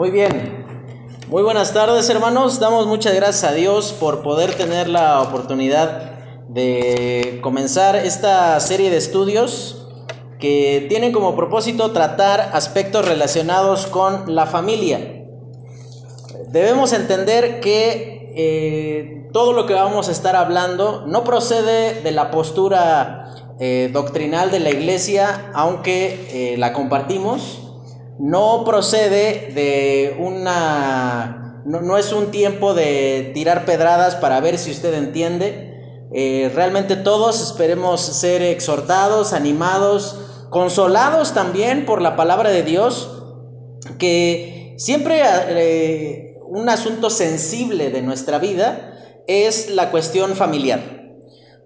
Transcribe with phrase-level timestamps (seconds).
[0.00, 0.64] Muy bien.
[1.28, 2.58] Muy buenas tardes hermanos.
[2.58, 6.12] Damos muchas gracias a Dios por poder tener la oportunidad
[6.48, 9.86] de comenzar esta serie de estudios
[10.38, 15.26] que tienen como propósito tratar aspectos relacionados con la familia.
[16.48, 22.30] Debemos entender que eh, todo lo que vamos a estar hablando no procede de la
[22.30, 27.69] postura eh, doctrinal de la iglesia, aunque eh, la compartimos,
[28.20, 31.62] no procede de una...
[31.64, 36.08] No, es un tiempo de tirar pedradas para ver si usted entiende.
[36.12, 40.20] Eh, realmente todos esperemos ser exhortados, animados,
[40.50, 43.22] consolados también por la palabra de Dios,
[43.98, 50.80] que siempre eh, un asunto sensible de nuestra vida es la cuestión familiar.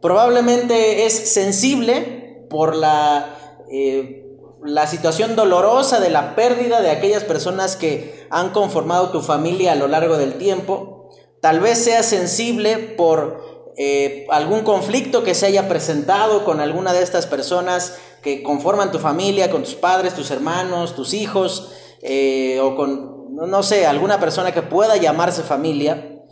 [0.00, 3.64] Probablemente es sensible por la...
[3.72, 4.23] Eh,
[4.64, 9.76] la situación dolorosa de la pérdida de aquellas personas que han conformado tu familia a
[9.76, 11.10] lo largo del tiempo.
[11.40, 17.02] Tal vez seas sensible por eh, algún conflicto que se haya presentado con alguna de
[17.02, 22.74] estas personas que conforman tu familia, con tus padres, tus hermanos, tus hijos, eh, o
[22.74, 26.22] con, no sé, alguna persona que pueda llamarse familia.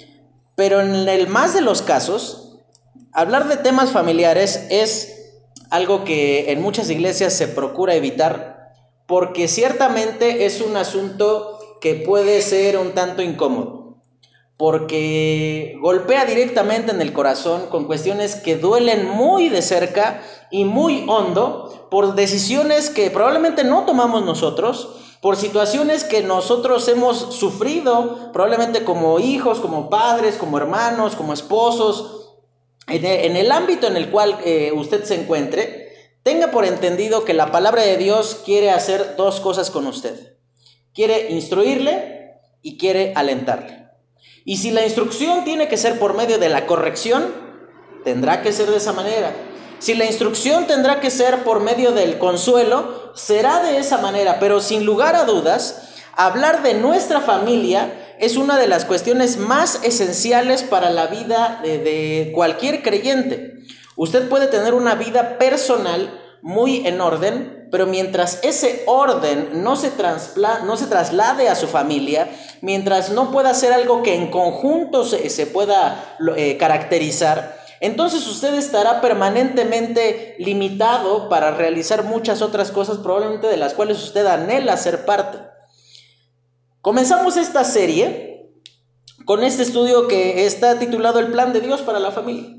[0.55, 2.60] Pero en el más de los casos,
[3.12, 5.11] hablar de temas familiares es
[5.73, 8.53] algo que en muchas iglesias se procura evitar
[9.06, 13.97] porque ciertamente es un asunto que puede ser un tanto incómodo,
[14.59, 21.06] porque golpea directamente en el corazón con cuestiones que duelen muy de cerca y muy
[21.09, 24.91] hondo por decisiones que probablemente no tomamos nosotros,
[25.23, 32.22] por situaciones que nosotros hemos sufrido, probablemente como hijos, como padres, como hermanos, como esposos,
[32.88, 37.50] en el, ámbito en el cual eh, usted se encuentre, tenga por entendido que la
[37.50, 40.36] palabra de Dios quiere hacer dos cosas con usted.
[40.94, 43.88] Quiere instruirle y quiere alentarle.
[44.44, 47.33] Y si la instrucción tiene que ser por medio de la corrección,
[48.05, 49.32] tendrá que ser de esa manera.
[49.78, 54.38] Si la instrucción tendrá que ser por medio del consuelo, será de esa manera.
[54.38, 59.81] Pero sin lugar a dudas, hablar de nuestra familia es una de las cuestiones más
[59.83, 63.65] esenciales para la vida de, cualquier creyente.
[63.97, 69.93] Usted puede tener una vida personal muy en orden, pero mientras ese orden no se,
[70.65, 72.28] no se traslade a su familia,
[72.61, 79.00] mientras no pueda ser algo que en conjunto se, pueda eh, caracterizar, entonces usted estará
[79.00, 85.51] permanentemente limitado para realizar muchas otras cosas, probablemente de las cuales usted anhela ser parte.
[86.82, 88.50] Comenzamos esta serie
[89.25, 92.56] con este estudio que está titulado El plan de Dios para la familia.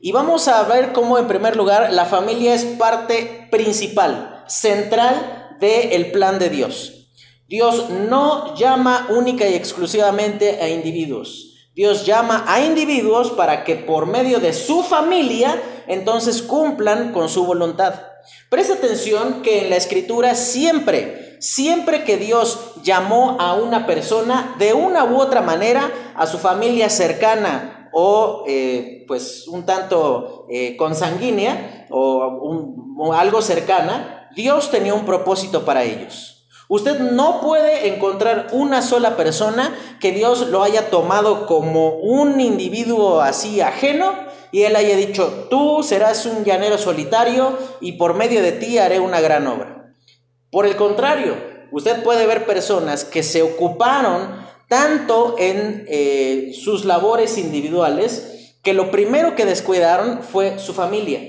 [0.00, 6.12] Y vamos a ver cómo en primer lugar la familia es parte principal, central del
[6.12, 7.10] plan de Dios.
[7.46, 11.68] Dios no llama única y exclusivamente a individuos.
[11.74, 17.44] Dios llama a individuos para que por medio de su familia entonces cumplan con su
[17.44, 18.00] voluntad.
[18.48, 24.74] Presta atención que en la escritura siempre Siempre que Dios llamó a una persona de
[24.74, 31.88] una u otra manera, a su familia cercana o eh, pues un tanto eh, consanguínea
[31.90, 36.46] o, algo cercana, Dios tenía un propósito para ellos.
[36.68, 43.20] Usted no puede encontrar una sola persona que Dios lo haya tomado como un individuo
[43.20, 44.12] así ajeno
[44.52, 49.00] y él haya dicho, tú serás un llanero solitario y por medio de ti haré
[49.00, 49.81] una gran obra.
[50.52, 51.34] Por el contrario,
[51.70, 58.90] usted puede ver personas que se ocuparon tanto en eh, sus labores individuales que lo
[58.90, 61.20] primero que descuidaron fue su familia.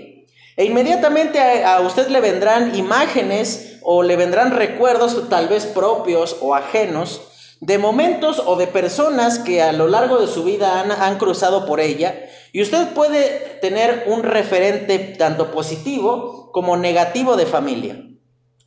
[0.57, 6.53] E inmediatamente a, usted le vendrán imágenes o le vendrán recuerdos tal vez propios o
[6.53, 7.21] ajenos
[7.61, 11.79] de momentos o de personas que a lo largo de su vida han cruzado por
[11.79, 18.03] ella y usted puede tener un referente tanto positivo como negativo de familia.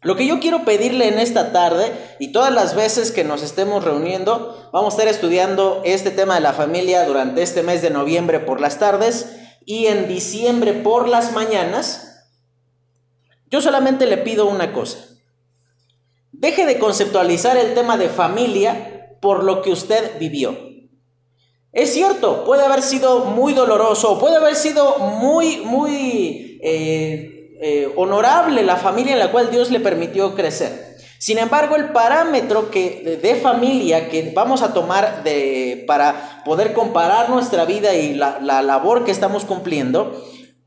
[0.03, 3.85] Lo que yo quiero pedirle en esta tarde y todas las veces que nos estemos
[3.85, 8.41] reuniendo, vamos a estar estudiando este tema de la familia durante este mes de noviembre
[8.41, 12.25] por las tardes y en diciembre por las mañanas.
[13.50, 14.99] Yo solamente le pido una cosa.
[16.32, 20.56] Deje de conceptualizar el tema de familia por lo que usted vivió.
[21.73, 26.59] Es cierto, puede haber sido muy doloroso, puede haber sido muy, muy...
[26.62, 30.97] Eh, eh, honorable la familia en la cual Dios le permitió crecer.
[31.19, 37.31] Sin embargo, el parámetro que, de familia que vamos a tomar de, para poder comparar
[37.31, 40.23] nuestra vida y la, la labor que estamos cumpliendo,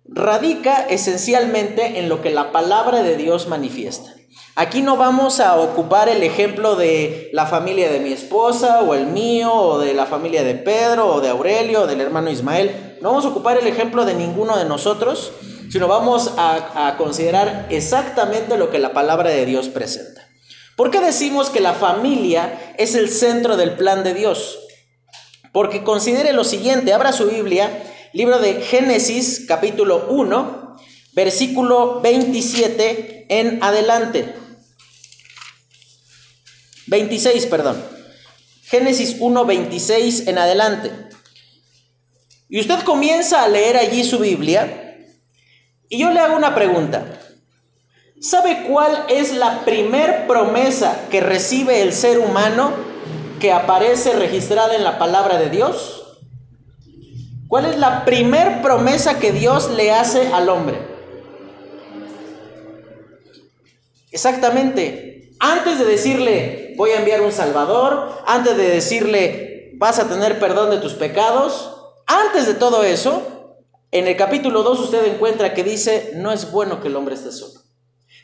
[0.05, 4.15] radica esencialmente en lo que la palabra de Dios manifiesta.
[4.55, 9.07] Aquí no vamos a ocupar el ejemplo de la familia de mi esposa o el
[9.07, 12.97] mío o de la familia de Pedro o de Aurelio o del hermano Ismael.
[13.01, 15.31] No vamos a ocupar el ejemplo de ninguno de nosotros,
[15.71, 20.27] sino vamos a, considerar exactamente lo que la palabra de Dios presenta.
[20.75, 24.59] ¿Por qué decimos que la familia es el centro del plan de Dios?
[25.51, 27.83] Porque considere lo siguiente, abra su Biblia,
[28.13, 30.77] libro de Génesis capítulo 1,
[31.13, 34.33] versículo 27 en adelante.
[36.87, 37.83] 26, perdón.
[38.63, 40.91] Génesis 1, 26 en adelante.
[42.47, 44.88] Y usted comienza a leer allí su Biblia
[45.89, 47.03] y yo le hago una pregunta.
[48.21, 52.71] ¿Sabe cuál es la primer promesa que recibe el ser humano
[53.39, 56.17] que aparece registrada en la palabra de Dios?
[57.47, 60.77] ¿Cuál es la primer promesa que Dios le hace al hombre?
[64.11, 65.31] Exactamente.
[65.39, 70.69] Antes de decirle, voy a enviar un Salvador, antes de decirle, vas a tener perdón
[70.69, 71.73] de tus pecados,
[72.05, 73.38] antes de todo eso,
[73.91, 77.31] en el capítulo 2 usted encuentra que dice, no es bueno que el hombre esté
[77.31, 77.59] solo.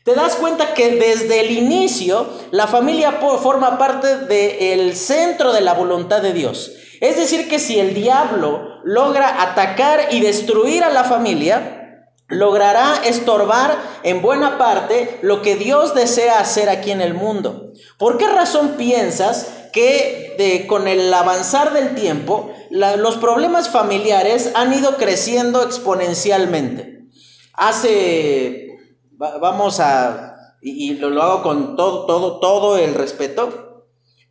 [0.04, 5.74] Te das cuenta que desde el inicio la familia forma parte del centro de la
[5.74, 6.74] voluntad de Dios.
[7.02, 13.78] Es decir, que si el diablo logra atacar y destruir a la familia, logrará estorbar
[14.04, 17.72] en buena parte lo que Dios desea hacer aquí en el mundo.
[17.98, 24.96] ¿Por qué razón piensas que con el avanzar del tiempo los problemas familiares han ido
[24.96, 27.10] creciendo exponencialmente.
[27.54, 28.78] Hace,
[29.12, 33.84] vamos a, y, lo, hago con todo, todo, todo el respeto,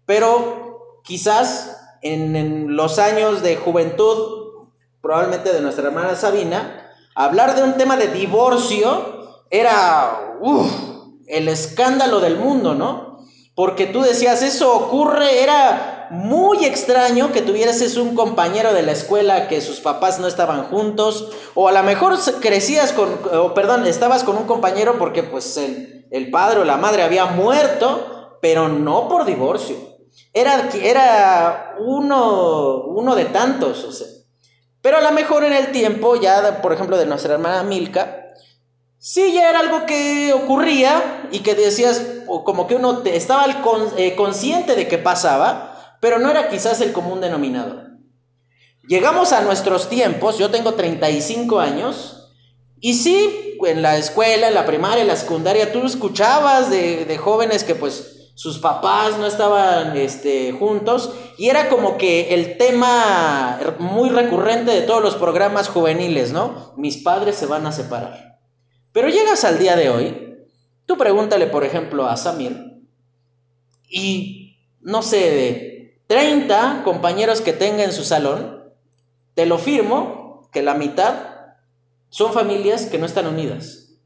[0.07, 4.71] pero quizás en, los años de juventud,
[5.03, 10.39] probablemente de nuestra hermana Sabina, hablar de un tema de divorcio era
[11.27, 13.14] el escándalo del mundo, ¿no?
[13.55, 19.47] Porque tú decías, eso ocurre, era muy extraño que tuvieras un compañero de la escuela
[19.47, 24.25] que sus papás no estaban juntos, o a lo mejor crecías con, o perdón, estabas
[24.25, 29.09] con un compañero porque pues el, el padre o la madre había muerto, pero no
[29.09, 29.77] por divorcio.
[30.33, 34.09] Era, era uno, uno de tantos, o sea.
[34.83, 38.24] Pero a lo mejor en el tiempo, ya por ejemplo de nuestra hermana Milka,
[39.05, 43.45] sí ya era algo que ocurría y que decías, como que uno estaba
[43.99, 47.99] eh, consciente de que pasaba, pero no era quizás el común denominador.
[48.89, 52.31] Llegamos a nuestros tiempos, yo tengo 35 años,
[52.81, 57.63] y sí, en la escuela, en la primaria, en la secundaria, tú escuchabas de, jóvenes
[57.63, 64.09] que pues sus papás no estaban este, juntos, y era como que el tema muy
[64.09, 66.73] recurrente de todos los programas juveniles, ¿no?
[66.79, 68.34] Mis padres se van a separar.
[68.95, 70.47] Pero llegas al día de hoy,
[70.87, 72.81] tú pregúntale, por ejemplo, a Samir,
[73.91, 78.63] y no sé, de 30 compañeros que tenga en su salón,
[79.35, 81.13] te lo firmo que la mitad
[82.09, 83.97] son familias que no están unidas.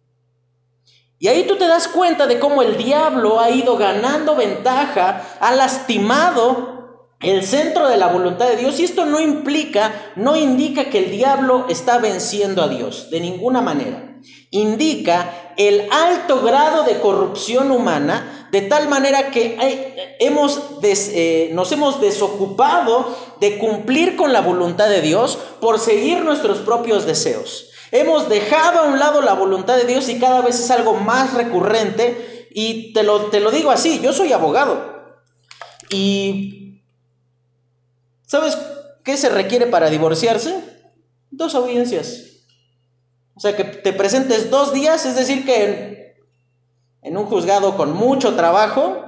[1.19, 5.55] Y ahí tú te das cuenta de cómo el diablo ha ido ganando ventaja, ha
[5.55, 8.81] lastimado el centro de la voluntad de Dios.
[8.81, 13.61] Y esto no implica, no indica que el diablo está venciendo a Dios, de ninguna
[13.61, 14.08] manera
[14.51, 22.01] indica el alto grado de corrupción humana, de tal manera que hemos eh, nos hemos
[22.01, 27.71] desocupado de cumplir con la voluntad de Dios por seguir nuestros propios deseos.
[27.91, 31.35] Hemos dejado a un lado la voluntad de Dios y cada vez es algo más
[31.35, 32.49] recurrente.
[32.51, 35.15] Y te lo, te lo digo así, yo soy abogado.
[35.91, 36.83] Y
[38.27, 38.59] ¿sabes
[39.05, 40.63] qué se requiere para divorciarse?
[41.31, 42.28] Dos audiencias.
[43.39, 46.17] O sea, que te presentes dos días, es decir, que
[47.03, 49.01] en, un juzgado con mucho trabajo,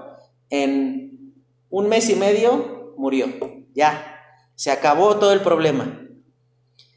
[0.51, 1.35] en
[1.69, 3.27] un mes y medio, murió.
[3.75, 4.23] Ya,
[4.55, 6.01] se acabó todo el problema.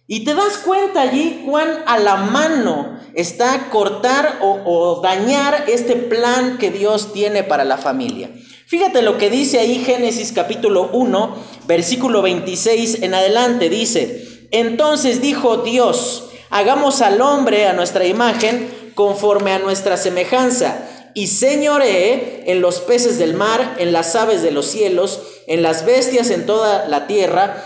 [0.05, 5.95] Y te das cuenta allí cuán a la mano está cortar o, o, dañar este
[5.95, 8.29] plan que Dios tiene para la familia.
[8.67, 11.35] Fíjate lo que dice ahí Génesis capítulo 1,
[11.65, 13.69] versículo 26 en adelante.
[13.69, 21.25] Dice, entonces dijo Dios, Hagamos al hombre a nuestra imagen, conforme a nuestra semejanza, y
[21.25, 26.29] señoree en los peces del mar, en las aves de los cielos, en las bestias
[26.29, 27.65] en toda la tierra,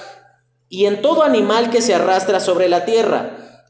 [0.69, 3.65] y en todo animal que se arrastra sobre la tierra.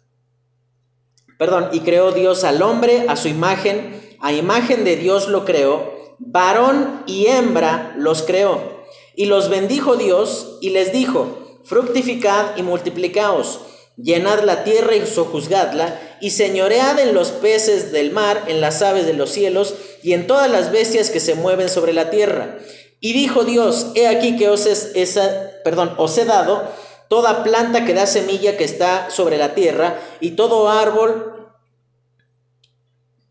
[1.39, 6.15] Perdón, y creó Dios al hombre a su imagen, a imagen de Dios lo creó,
[6.19, 8.85] varón y hembra los creó.
[9.15, 13.61] Y los bendijo Dios y les dijo, fructificad y multiplicaos
[13.97, 19.07] Llenad la tierra y sojuzgadla, y señoread en los peces del mar, en las aves
[19.07, 19.73] de los cielos,
[20.03, 22.59] y en todas las bestias que se mueven sobre la tierra.
[22.99, 26.71] Y dijo Dios, he aquí que os, esa, perdón, os he dado
[27.09, 31.33] toda planta que da semilla que está sobre la tierra, y todo árbol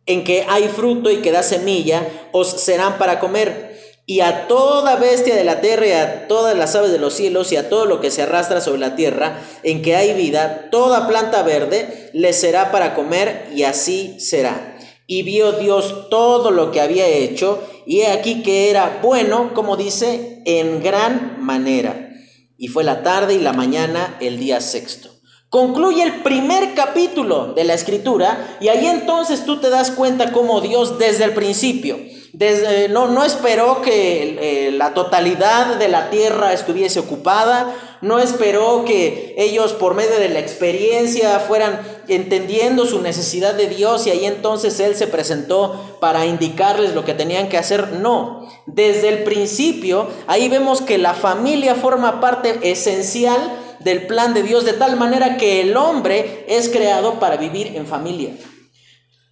[0.06, 3.65] en que hay fruto y que da semilla, os serán para comer.
[4.08, 7.50] Y a toda bestia de la tierra y a todas las aves de los cielos
[7.50, 11.08] y a todo lo que se arrastra sobre la tierra en que hay vida, toda
[11.08, 14.78] planta verde les será para comer y así será.
[15.08, 19.76] Y vio Dios todo lo que había hecho y he aquí que era bueno, como
[19.76, 22.10] dice, en gran manera.
[22.56, 25.10] Y fue la tarde y la mañana el día sexto.
[25.48, 30.60] Concluye el primer capítulo de la escritura y ahí entonces tú te das cuenta cómo
[30.60, 31.98] Dios desde el principio,
[32.36, 38.84] desde, no, no esperó que eh, la totalidad de la tierra estuviese ocupada, no esperó
[38.84, 44.26] que ellos por medio de la experiencia fueran entendiendo su necesidad de Dios y ahí
[44.26, 47.92] entonces Él se presentó para indicarles lo que tenían que hacer.
[47.92, 53.40] No, desde el principio ahí vemos que la familia forma parte esencial
[53.80, 57.86] del plan de Dios de tal manera que el hombre es creado para vivir en
[57.86, 58.34] familia.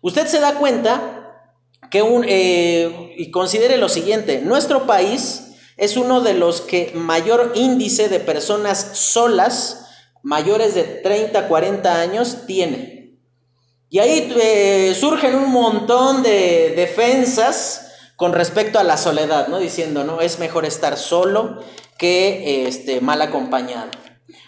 [0.00, 1.13] Usted se da cuenta
[1.90, 7.52] que un, eh, y considere lo siguiente, nuestro país es uno de los que mayor
[7.54, 9.86] índice de personas solas
[10.22, 13.18] mayores de 30, 40 años tiene.
[13.90, 19.58] Y ahí eh, surgen un montón de defensas con respecto a la soledad, ¿no?
[19.58, 21.62] Diciendo, no, es mejor estar solo
[21.98, 23.90] que este, mal acompañado.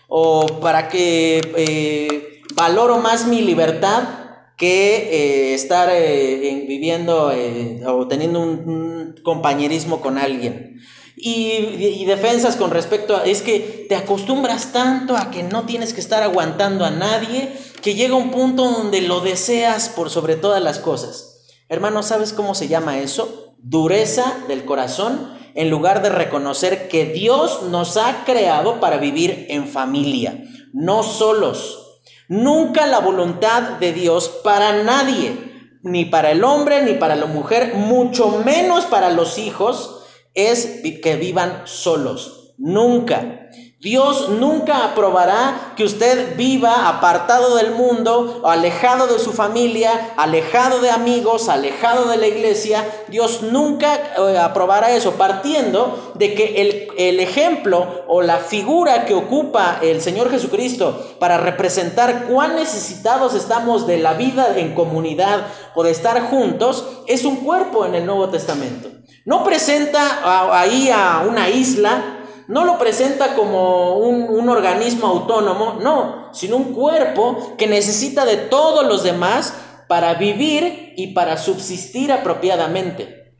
[0.08, 4.25] O para que eh, valoro más mi libertad
[4.56, 10.80] que eh, estar eh, viviendo eh, o teniendo un, compañerismo con alguien.
[11.16, 16.00] Y, defensas con respecto a, es que te acostumbras tanto a que no tienes que
[16.00, 20.78] estar aguantando a nadie, que llega un punto donde lo deseas por sobre todas las
[20.78, 21.44] cosas.
[21.68, 23.54] Hermano, ¿sabes cómo se llama eso?
[23.58, 29.66] Dureza del corazón en lugar de reconocer que Dios nos ha creado para vivir en
[29.66, 31.85] familia, no solos.
[32.28, 37.74] Nunca la voluntad de Dios para nadie, ni para el hombre, ni para la mujer,
[37.74, 40.02] mucho menos para los hijos,
[40.34, 42.54] es que vivan solos.
[42.58, 43.45] Nunca.
[43.78, 50.88] Dios nunca aprobará que usted viva apartado del mundo, alejado de su familia, alejado de
[50.88, 52.82] amigos, alejado de la iglesia.
[53.08, 59.12] Dios nunca eh, aprobará eso, partiendo de que el, el ejemplo o la figura que
[59.12, 65.82] ocupa el Señor Jesucristo para representar cuán necesitados estamos de la vida en comunidad o
[65.82, 68.88] de estar juntos es un cuerpo en el Nuevo Testamento.
[69.26, 72.15] No presenta ahí a una isla
[72.48, 78.86] no lo presenta como un, organismo autónomo, no, sino un cuerpo que necesita de todos
[78.86, 79.54] los demás
[79.88, 83.32] para vivir y para subsistir apropiadamente.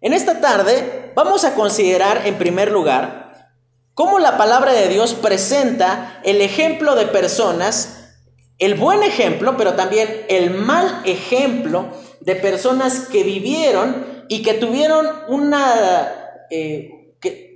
[0.00, 3.52] En esta tarde vamos a considerar en primer lugar
[3.94, 8.14] cómo la palabra de Dios presenta el ejemplo de personas,
[8.58, 11.86] el buen ejemplo, pero también el mal ejemplo
[12.20, 16.46] de personas que vivieron y que tuvieron una...
[16.50, 16.97] Eh,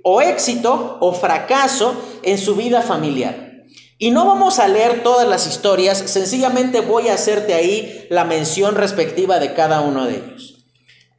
[0.03, 3.65] o éxito o fracaso en su vida familiar.
[3.97, 8.75] Y no vamos a leer todas las historias, sencillamente voy a hacerte ahí la mención
[8.75, 10.65] respectiva de cada uno de ellos.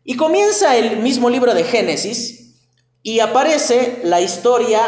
[0.04, 2.60] Y comienza el mismo libro de Génesis
[3.02, 4.80] y aparece la historia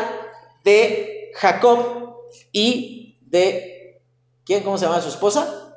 [0.62, 2.19] de Jacob
[2.53, 4.03] y de...
[4.45, 4.62] ¿Quién?
[4.62, 5.75] ¿Cómo se llama su esposa?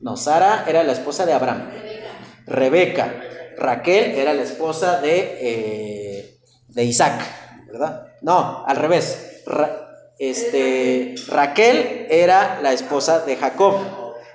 [0.00, 1.70] No, Sara era la esposa de Abraham.
[2.46, 3.27] Rebeca.
[3.58, 6.38] Raquel era la esposa de, eh,
[6.68, 7.20] de Isaac,
[7.66, 8.06] ¿verdad?
[8.22, 9.42] No, al revés.
[10.18, 13.76] este, Raquel era la esposa de Jacob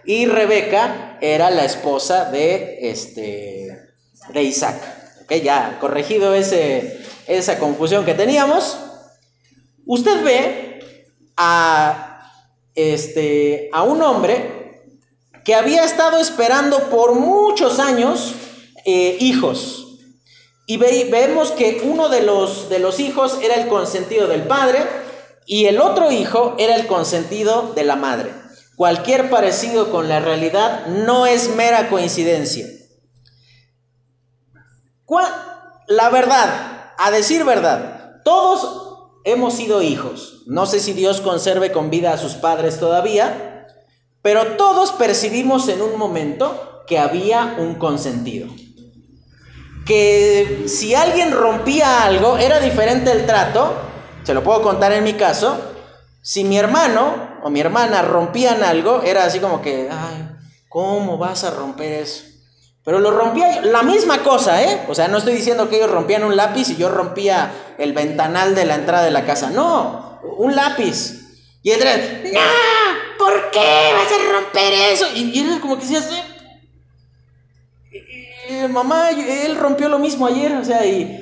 [0.05, 3.93] y Rebeca era la esposa de, este,
[4.29, 4.75] de Isaac.
[5.23, 8.77] Ok, ya corregido ese, esa confusión que teníamos.
[9.85, 10.79] Usted ve
[11.37, 12.31] a,
[12.75, 14.81] este, a un hombre
[15.43, 18.35] que había estado esperando por muchos años
[18.85, 19.83] eh, hijos.
[20.65, 24.79] Y vemos que uno de los, de los hijos era el consentido del padre
[25.45, 28.33] y el otro hijo era el consentido de la madre.
[28.77, 32.65] Cualquier parecido con la realidad no es mera coincidencia.
[35.87, 40.43] La verdad, a decir verdad, todos hemos sido hijos.
[40.47, 43.67] No sé si Dios conserve con vida a sus padres todavía,
[44.21, 48.47] pero todos percibimos en un momento que había un consentido
[49.85, 53.75] que si alguien rompía algo era diferente el trato,
[54.23, 55.69] se lo puedo contar en mi caso,
[56.21, 60.29] Si mi hermano o mi hermana rompían algo, era así como que, ay,
[60.69, 62.23] ¿cómo vas a romper eso?
[62.85, 64.85] Pero lo rompía la misma cosa, ¿eh?
[64.87, 68.55] O sea, no estoy diciendo que ellos rompían un lápiz y yo rompía el ventanal
[68.55, 69.49] de la entrada de la casa.
[69.49, 71.21] No, un lápiz.
[71.61, 72.39] Y entré, ¡no!
[73.17, 73.59] ¿Por qué
[73.93, 75.05] vas a romper eso?
[75.15, 76.01] Y, él como que decía,
[78.67, 81.19] mamá, él rompió lo mismo ayer, o sea, y,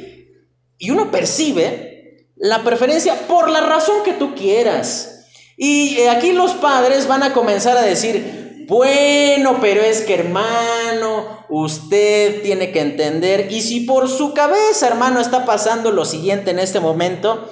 [0.90, 5.28] uno percibe la preferencia por la razón que tú quieras.
[5.58, 11.46] Y eh, aquí los padres van a comenzar a decir, bueno, pero es que hermano,
[11.50, 16.60] usted tiene que entender, y si por su cabeza, hermano, está pasando lo siguiente en
[16.60, 17.48] este momento,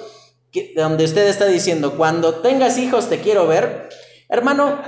[0.74, 3.90] donde usted está diciendo, cuando tengas hijos te quiero ver,
[4.28, 4.80] hermano,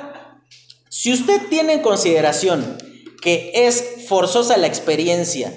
[0.89, 2.79] si usted tiene en consideración
[3.23, 5.55] que es forzosa la experiencia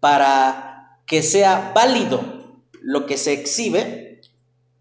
[0.00, 2.20] para que sea válido
[2.82, 4.20] lo que se exhibe,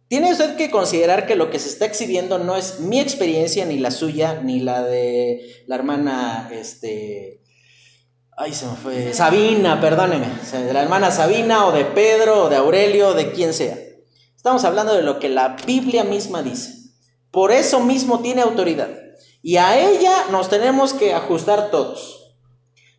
[0.10, 3.78] tiene usted que considerar que lo que se está exhibiendo no es mi experiencia, ni
[3.78, 7.40] la suya, ni la de la hermana, este,
[8.36, 12.58] ay, se me fue, Sabina, perdóneme, de la hermana Sabina, o de Pedro, o de
[12.58, 13.78] Aurelio, de quien sea.
[14.36, 16.74] Estamos hablando de lo que la Biblia misma dice.
[17.32, 18.90] Por eso mismo tiene autoridad.
[19.42, 22.23] Y a ella nos tenemos que ajustar todos.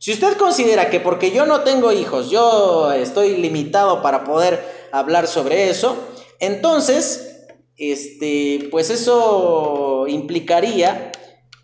[0.04, 5.26] Si usted considera que porque yo no tengo hijos, yo estoy limitado para poder hablar
[5.26, 5.96] sobre eso,
[6.40, 7.46] entonces,
[7.78, 11.10] este, pues eso implicaría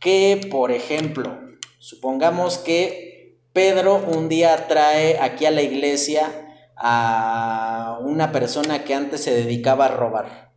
[0.00, 1.38] que, por ejemplo,
[1.80, 6.32] supongamos que Pedro un día trae aquí a la iglesia
[6.78, 10.49] a una persona que antes se dedicaba a robar.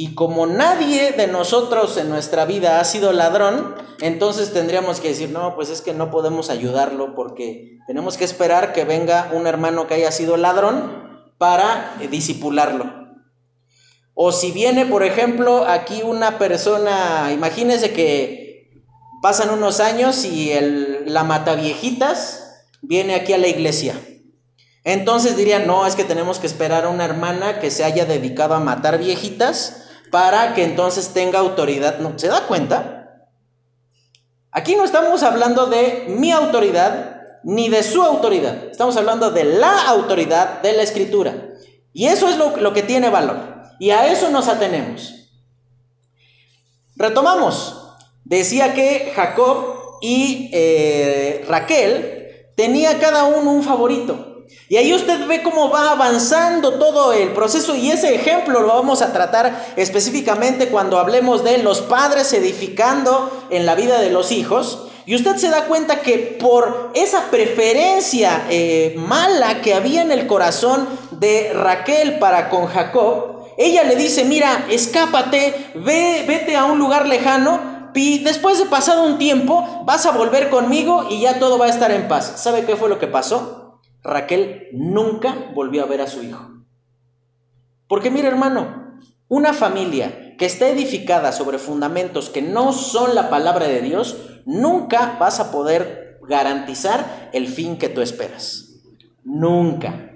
[0.00, 5.30] Y como nadie de nosotros en nuestra vida ha sido ladrón, entonces tendríamos que decir,
[5.30, 9.88] no, pues es que no podemos ayudarlo porque tenemos que esperar que venga un hermano
[9.88, 13.08] que haya sido ladrón para eh, disipularlo.
[14.14, 18.70] O si viene, por ejemplo, aquí una persona, imagínense que
[19.20, 24.00] pasan unos años y el, la mataviejitas viene aquí a la iglesia.
[24.84, 28.54] Entonces dirían, no, es que tenemos que esperar a una hermana que se haya dedicado
[28.54, 31.98] a matar viejitas para que entonces tenga autoridad.
[31.98, 32.98] No, ¿se da cuenta?
[34.50, 38.64] Aquí no estamos hablando de mi autoridad ni de su autoridad.
[38.70, 41.34] Estamos hablando de la autoridad de la escritura.
[41.92, 43.38] Y eso es lo, que tiene valor.
[43.78, 45.30] Y a eso nos atenemos.
[46.96, 47.96] Retomamos.
[48.24, 54.27] Decía que Jacob y eh, Raquel tenía cada uno un favorito.
[54.68, 59.02] Y ahí usted ve cómo va avanzando todo el proceso y ese ejemplo lo vamos
[59.02, 64.88] a tratar específicamente cuando hablemos de los padres edificando en la vida de los hijos.
[65.06, 70.26] Y usted se da cuenta que por esa preferencia eh, mala que había en el
[70.26, 76.78] corazón de Raquel para con Jacob, ella le dice, mira, escápate, ve, vete a un
[76.78, 81.58] lugar lejano, y después de pasado un tiempo vas a volver conmigo y ya todo
[81.58, 82.34] va a estar en paz.
[82.36, 83.67] ¿Sabe qué fue lo que pasó?
[84.02, 86.50] Raquel nunca volvió a ver a su hijo.
[87.88, 93.66] Porque mire hermano, una familia que está edificada sobre fundamentos que no son la palabra
[93.66, 98.80] de Dios, nunca vas a poder garantizar el fin que tú esperas.
[99.24, 100.12] Nunca.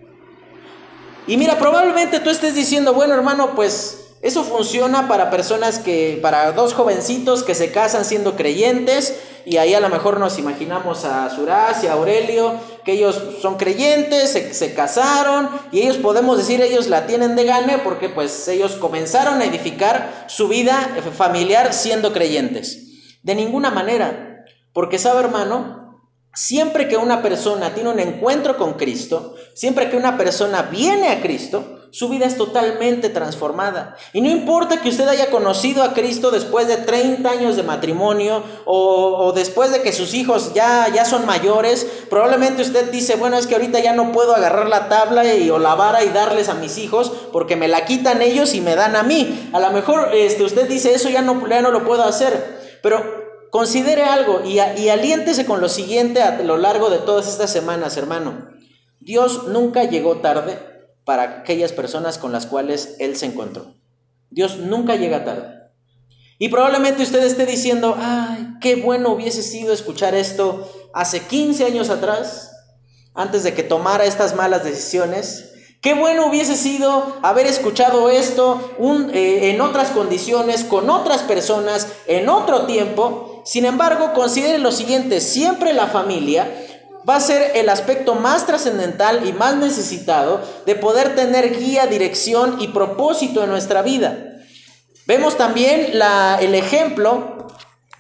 [1.27, 6.53] Y mira, probablemente tú estés diciendo, bueno hermano, pues eso funciona para personas que, para
[6.53, 11.29] dos jovencitos que se casan siendo creyentes, y ahí a lo mejor nos imaginamos a
[11.29, 12.55] Suraz y a Aurelio,
[12.85, 17.45] que ellos son creyentes, se, se, casaron, y ellos podemos decir, ellos la tienen de
[17.45, 22.79] gane porque pues ellos comenzaron a edificar su vida familiar siendo creyentes.
[23.25, 25.83] De ninguna manera, porque sabe hermano,
[26.35, 31.21] Siempre que una persona tiene un encuentro con Cristo, siempre que una persona viene a
[31.21, 33.97] Cristo, su vida es totalmente transformada.
[34.15, 38.43] Y no importa que usted haya conocido a Cristo después de 30 años de matrimonio
[38.65, 43.47] o, después de que sus hijos ya, ya son mayores, probablemente usted dice, bueno, es
[43.47, 46.55] que ahorita ya no puedo agarrar la tabla y, o la vara y darles a
[46.55, 49.51] mis hijos porque me la quitan ellos y me dan a mí.
[49.53, 52.79] A lo mejor este, usted dice, eso ya no, ya no lo puedo hacer.
[52.83, 53.03] Pero
[53.51, 57.99] considere algo y, y aliéntese con lo siguiente a lo largo de todas estas semanas,
[57.99, 58.49] hermano.
[58.99, 60.72] Dios nunca llegó tarde
[61.05, 63.75] para aquellas personas con las cuales Él se encontró.
[64.31, 65.63] Dios nunca llega tarde.
[66.39, 71.89] Y probablemente usted esté diciendo, ay, qué bueno hubiese sido escuchar esto hace 15 años
[71.91, 72.51] atrás,
[73.15, 75.51] antes de que tomara estas malas decisiones.
[75.81, 78.75] Qué bueno hubiese sido haber escuchado esto
[79.13, 83.43] eh, en otras condiciones, con otras personas, en otro tiempo.
[83.45, 86.49] Sin embargo, considere lo siguiente, siempre la familia
[87.09, 92.61] va a ser el aspecto más trascendental y más necesitado de poder tener guía, dirección
[92.61, 94.39] y propósito en nuestra vida.
[95.07, 95.93] Vemos también
[96.41, 97.49] el ejemplo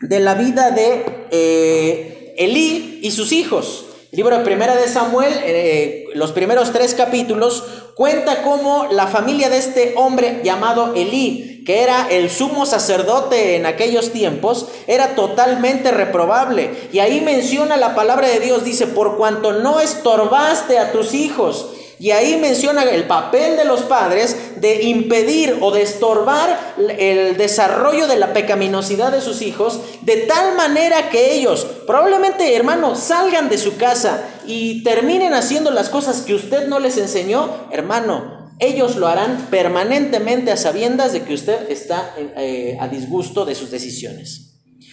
[0.00, 3.86] de la vida de eh, Elí y sus hijos.
[4.12, 9.48] El libro de Primera de Samuel, eh, los primeros tres capítulos, cuenta cómo la familia
[9.48, 15.92] de este hombre llamado Elí, que era el sumo sacerdote en aquellos tiempos, era totalmente
[15.92, 16.90] reprobable.
[16.92, 21.70] Y ahí menciona la palabra de Dios, dice, por cuanto no estorbaste a tus hijos
[22.02, 28.08] y ahí menciona el papel de los padres de impedir o de estorbar el desarrollo
[28.08, 33.56] de la pecaminosidad de sus hijos, de tal manera que ellos, probablemente hermano, salgan de
[33.56, 39.06] su casa y terminen haciendo las cosas que usted no les enseñó, hermano, ellos lo
[39.06, 44.51] harán permanentemente a sabiendas de que usted está eh, a disgusto de sus decisiones.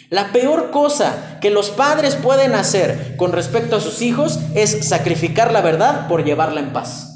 [0.09, 5.53] La peor cosa que los padres pueden hacer con respecto a sus hijos es sacrificar
[5.53, 7.09] la verdad por llevarla en paz.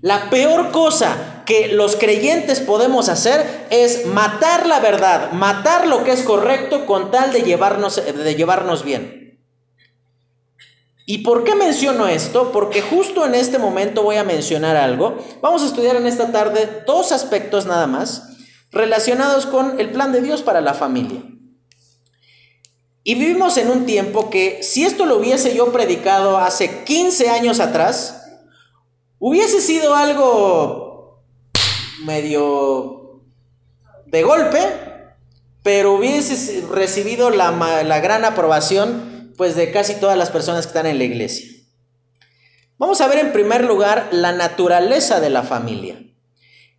[0.00, 6.12] La peor cosa que los creyentes podemos hacer es matar la verdad, matar lo que
[6.12, 9.40] es correcto con tal de llevarnos, de llevarnos bien.
[11.06, 12.50] ¿Y por qué menciono esto?
[12.50, 15.18] Porque justo en este momento voy a mencionar algo.
[15.40, 18.30] Vamos a estudiar en esta tarde dos aspectos nada más
[18.72, 21.22] relacionados con el plan de Dios para la familia.
[23.08, 27.60] Y vivimos en un tiempo que si esto lo hubiese yo predicado hace 15 años
[27.60, 28.40] atrás,
[29.20, 31.22] hubiese sido algo
[32.04, 33.22] medio
[34.06, 34.58] de golpe,
[35.62, 37.52] pero hubiese recibido la,
[37.84, 41.48] la gran aprobación pues de casi todas las personas que están en la iglesia.
[42.76, 46.02] Vamos a ver en primer lugar la naturaleza de la familia.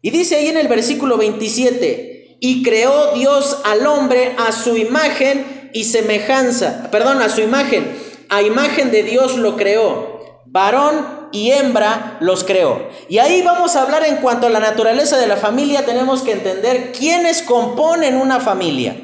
[0.02, 5.57] Y dice ahí en el versículo 27, y creó Dios al hombre a su imagen
[5.74, 7.98] y semejanza, perdón, a su imagen,
[8.30, 12.90] a imagen de Dios lo creó, varón y hembra los creó.
[13.10, 16.34] Y ahí vamos a hablar en cuanto a la naturaleza de la familia, tenemos que
[16.34, 18.96] entender quiénes componen una familia.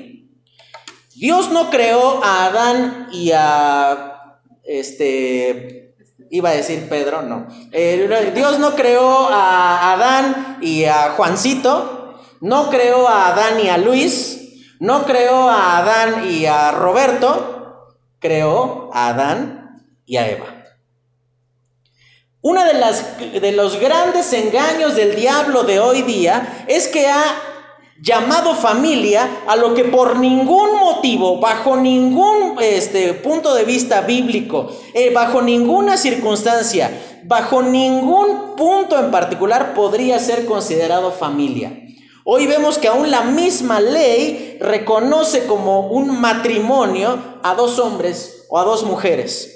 [1.16, 5.96] Dios no creó a Adán y a, este,
[6.30, 7.48] iba a decir Pedro, no.
[7.72, 13.78] Eh, Dios no creó a Adán y a Juancito, no creó a Adán y a
[13.78, 14.43] Luis,
[14.84, 20.66] no creó a Adán y a Roberto, creó a Adán y a Eva.
[22.42, 27.24] Uno de, las, de los grandes engaños del diablo de hoy día es que ha
[28.02, 34.70] llamado familia a lo que por ningún motivo, bajo ningún este, punto de vista bíblico,
[34.94, 36.92] eh, bajo ninguna circunstancia,
[37.24, 41.83] bajo ningún punto en particular podría ser considerado familia.
[42.26, 48.58] Hoy vemos que aún la misma ley reconoce como un matrimonio a dos hombres o
[48.60, 49.54] a dos mujeres.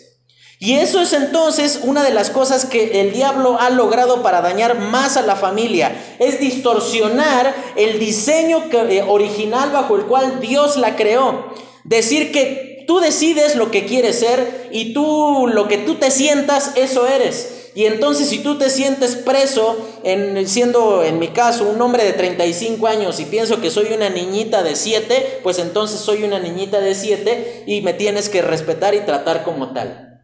[0.59, 4.79] Y eso es entonces una de las cosas que el diablo ha logrado para dañar
[4.79, 5.95] más a la familia.
[6.19, 11.53] Es distorsionar el diseño eh, original bajo el cual Dios la creó.
[11.85, 16.71] Decir que tú decides lo que quieres ser y tú lo que tú te sientas,
[16.75, 17.56] eso eres.
[17.77, 22.13] Y entonces si tú te sientes preso, en, siendo en mi caso un hombre de
[22.13, 26.79] 35 años y pienso que soy una niñita de 7, pues entonces soy una niñita
[26.79, 30.23] de 7 y me tienes que respetar y tratar como tal.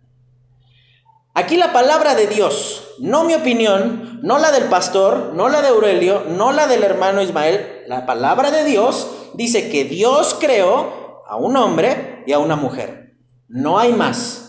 [1.36, 5.68] Aquí la palabra de Dios, no mi opinión, no la del pastor, no la de
[5.68, 11.36] Aurelio, no la del hermano Ismael, la palabra de Dios dice que Dios creó a
[11.36, 13.14] un hombre y a una mujer.
[13.48, 14.43] No hay más.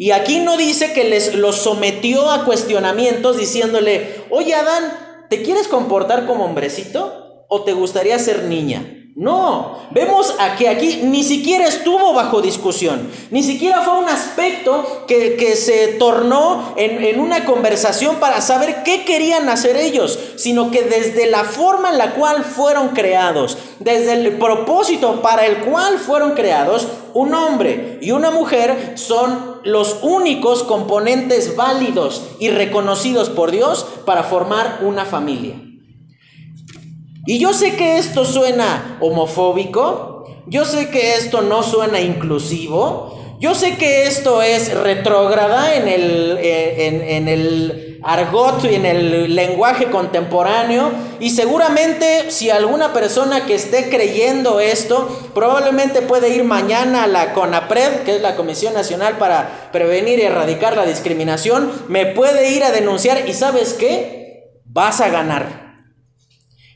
[0.00, 4.84] Y aquí no dice que les los sometió a cuestionamientos diciéndole, oye Adán,
[5.28, 8.94] ¿te quieres comportar como hombrecito o te gustaría ser niña?
[9.16, 15.04] No, vemos a que aquí ni siquiera estuvo bajo discusión, ni siquiera fue un aspecto
[15.08, 20.82] que, se tornó en, en, una conversación para saber qué querían hacer ellos, sino que
[20.82, 26.34] desde la forma en la cual fueron creados, desde el propósito para el cual fueron
[26.34, 33.86] creados, un hombre y una mujer son los únicos componentes válidos y reconocidos por Dios
[34.04, 35.62] para formar una familia.
[37.26, 43.54] Y yo sé que esto suena homofóbico, yo sé que esto no suena inclusivo, yo
[43.54, 50.90] sé que esto es retrógrada en el, eh, en, el argot en el lenguaje contemporáneo.
[51.20, 57.34] Y seguramente si alguna persona que esté creyendo esto, probablemente puede ir mañana a la
[57.34, 62.64] CONAPRED, que es la Comisión Nacional para Prevenir y Erradicar la Discriminación, me puede ir
[62.64, 65.84] a denunciar y sabes qué, vas a ganar.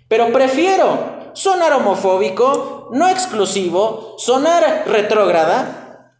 [0.08, 6.10] Pero prefiero sonar homofóbico, no exclusivo, sonar retrógrada,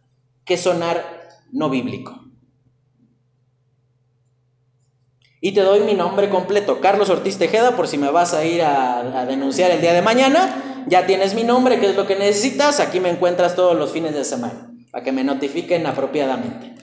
[0.45, 2.22] que sonar no bíblico.
[5.45, 8.61] Y te doy mi nombre completo, Carlos Ortiz Tejeda, por si me vas a ir
[8.61, 10.85] a, denunciar el día de mañana.
[10.87, 12.79] Ya tienes mi nombre, que es lo que necesitas.
[12.79, 16.73] Aquí me encuentras todos los fines de semana, para que me notifiquen apropiadamente.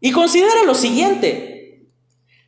[0.00, 1.90] Y considera lo siguiente.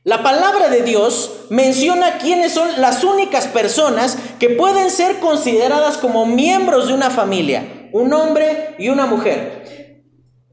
[0.04, 6.24] La palabra de Dios menciona quiénes son las únicas personas que pueden ser consideradas como
[6.24, 9.98] miembros de una familia, un hombre y una mujer.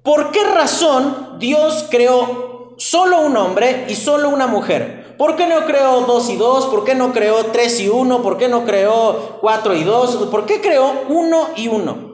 [0.03, 2.52] ¿Por qué razón Dios creó
[2.83, 5.15] solo un hombre y solo una mujer?
[5.17, 6.65] ¿Por qué no creó dos y dos?
[6.65, 8.21] ¿Por qué no creó tres y uno?
[8.21, 10.15] ¿Por qué no creó cuatro y dos?
[10.29, 12.11] ¿Por qué creó uno y uno?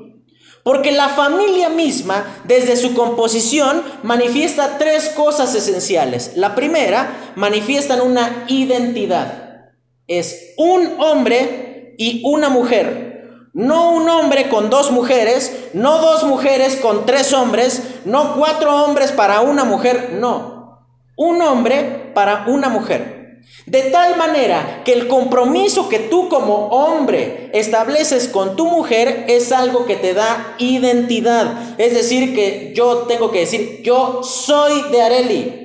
[0.63, 6.33] Porque la familia misma, desde su composición, manifiesta tres cosas esenciales.
[6.35, 9.71] La primera, manifiestan una identidad.
[10.07, 13.49] Es un hombre y una mujer.
[13.53, 19.11] No un hombre con dos mujeres, no dos mujeres con tres hombres, no cuatro hombres
[19.11, 20.58] para una mujer, no.
[21.19, 23.41] Un hombre para una mujer.
[23.65, 29.51] De tal manera que el compromiso que tú como hombre estableces con tu mujer es
[29.51, 31.77] algo que te da identidad.
[31.77, 35.55] Es decir, que yo tengo que decir, yo soy de Areli.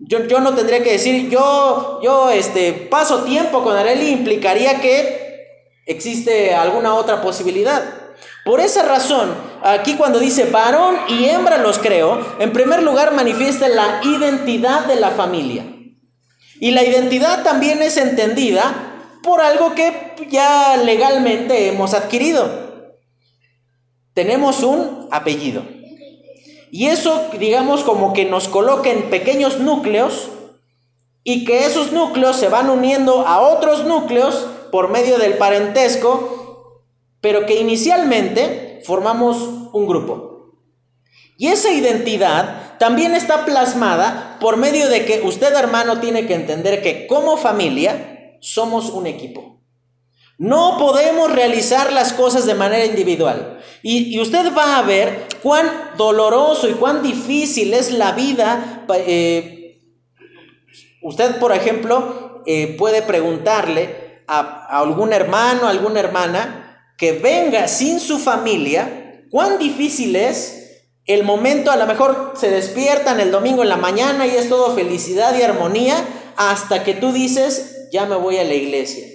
[0.00, 5.20] Yo, yo no tendría que decir, yo, yo este, paso tiempo con Areli, implicaría que
[5.90, 7.82] ¿Existe alguna otra posibilidad?
[8.44, 13.68] Por esa razón, aquí cuando dice varón y hembra los creo, en primer lugar manifiesta
[13.68, 15.64] la identidad de la familia.
[16.58, 18.90] Y la identidad también es entendida
[19.22, 22.48] por algo que ya legalmente hemos adquirido.
[24.14, 25.62] Tenemos un apellido.
[26.70, 30.28] Y eso, digamos, como que nos coloca en pequeños núcleos
[31.24, 36.39] y que esos núcleos se van uniendo a otros núcleos por medio del parentesco,
[37.20, 39.36] pero que inicialmente formamos
[39.72, 40.30] un grupo.
[41.36, 46.82] Y esa identidad también está plasmada por medio de que usted hermano tiene que entender
[46.82, 49.60] que como familia somos un equipo.
[50.36, 53.60] No podemos realizar las cosas de manera individual.
[53.82, 58.86] Y, usted va a ver cuán doloroso y cuán difícil es la vida.
[59.06, 59.82] Eh,
[61.02, 66.69] usted, por ejemplo, eh, puede preguntarle a, algún hermano, alguna hermana
[67.00, 73.20] que venga sin su familia, cuán difícil es el momento, a lo mejor se despiertan
[73.20, 75.96] el domingo en la mañana y es todo felicidad y armonía,
[76.36, 79.06] hasta que tú dices, ya me voy a la iglesia.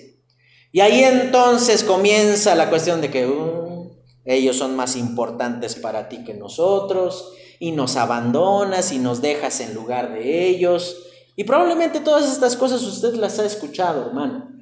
[0.72, 3.92] Y ahí entonces comienza la cuestión de que uh,
[4.26, 9.76] ellos son más importantes para ti que nosotros, y nos abandonas y nos dejas en
[9.76, 10.98] lugar de ellos.
[11.36, 14.56] Y probablemente todas estas cosas usted las ha escuchado, hermano.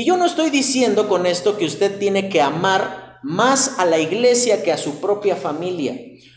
[0.00, 3.98] Y yo no estoy diciendo con esto que usted tiene que amar más a la
[3.98, 5.94] iglesia que a su propia familia.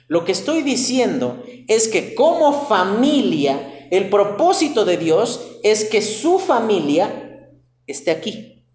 [0.09, 6.39] Lo que estoy diciendo es que como familia, el propósito de Dios es que su
[6.39, 7.53] familia
[7.87, 8.65] esté aquí.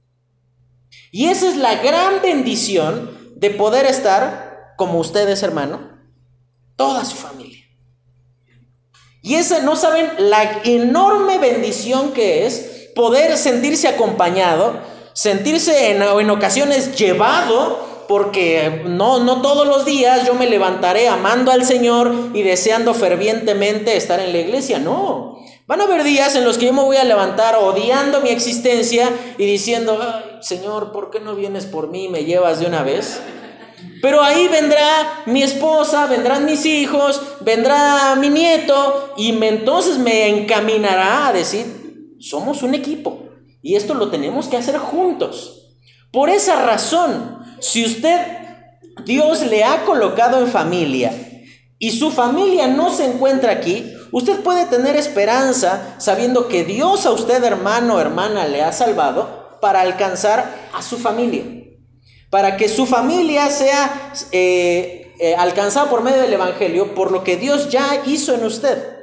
[1.13, 5.99] Y esa es la gran bendición de poder estar como ustedes, hermano,
[6.77, 7.63] toda su familia.
[9.21, 14.81] Y esa, no saben la enorme bendición que es poder sentirse acompañado,
[15.13, 21.65] sentirse en, ocasiones llevado, porque no, no todos los días yo me levantaré amando al
[21.65, 25.39] Señor y deseando fervientemente estar en la iglesia, no.
[25.69, 29.09] Van a haber días en los que yo me voy a levantar odiando mi existencia
[29.39, 29.97] y diciendo,
[30.41, 33.21] Señor, ¿por qué no vienes por mí y me llevas de una vez?
[34.03, 40.27] Pero ahí vendrá mi esposa, vendrán mis hijos, vendrá mi nieto y me, entonces me
[40.27, 41.78] encaminará a decir,
[42.21, 43.29] somos un equipo
[43.63, 45.77] y esto lo tenemos que hacer juntos.
[46.13, 48.21] Por esa razón, si usted,
[49.05, 51.13] Dios le ha colocado en familia
[51.79, 57.13] y su familia no se encuentra aquí, usted puede tener esperanza sabiendo que Dios a
[57.13, 61.45] usted, hermano o hermana, le ha salvado para alcanzar a su familia.
[62.31, 67.37] Para que su familia sea eh, eh, alcanzada por medio del Evangelio por lo que
[67.37, 68.98] Dios ya hizo en usted.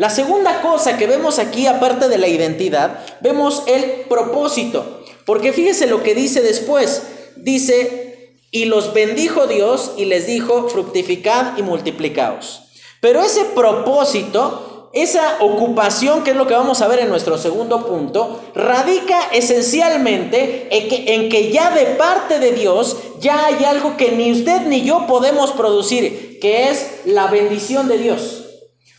[0.00, 5.02] La segunda cosa que vemos aquí, aparte de la identidad, vemos el propósito.
[5.26, 7.02] Porque fíjese lo que dice después.
[7.36, 12.62] Dice, y los bendijo Dios y les dijo, fructificad y multiplicaos.
[13.02, 17.86] Pero ese propósito, esa ocupación, que es lo que vamos a ver en nuestro segundo
[17.86, 23.98] punto, radica esencialmente en que, en que ya de parte de Dios ya hay algo
[23.98, 28.39] que ni usted ni yo podemos producir, que es la bendición de Dios.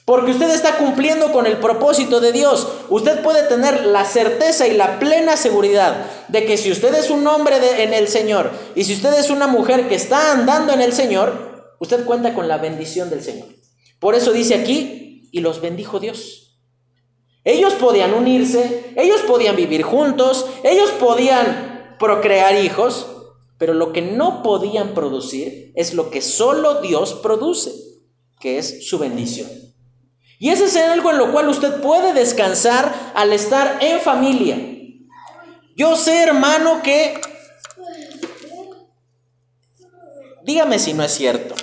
[0.05, 2.67] Porque usted está cumpliendo con el propósito de Dios.
[2.89, 7.25] Usted puede tener la certeza y la plena seguridad de que si usted es un
[7.27, 10.93] hombre en el Señor y si usted es una mujer que está andando en el
[10.93, 13.47] Señor, usted cuenta con la bendición del Señor.
[13.99, 16.57] Por eso dice aquí, y los bendijo Dios.
[17.43, 23.07] Ellos podían unirse, ellos podían vivir juntos, ellos podían procrear hijos,
[23.57, 27.71] pero lo que no podían producir es lo que solo Dios produce,
[28.39, 29.70] que es su bendición.
[30.41, 34.57] Y ese es algo en lo cual usted puede descansar al estar en familia.
[35.75, 37.21] Yo sé, hermano, que...
[40.43, 41.53] Dígame si no es cierto.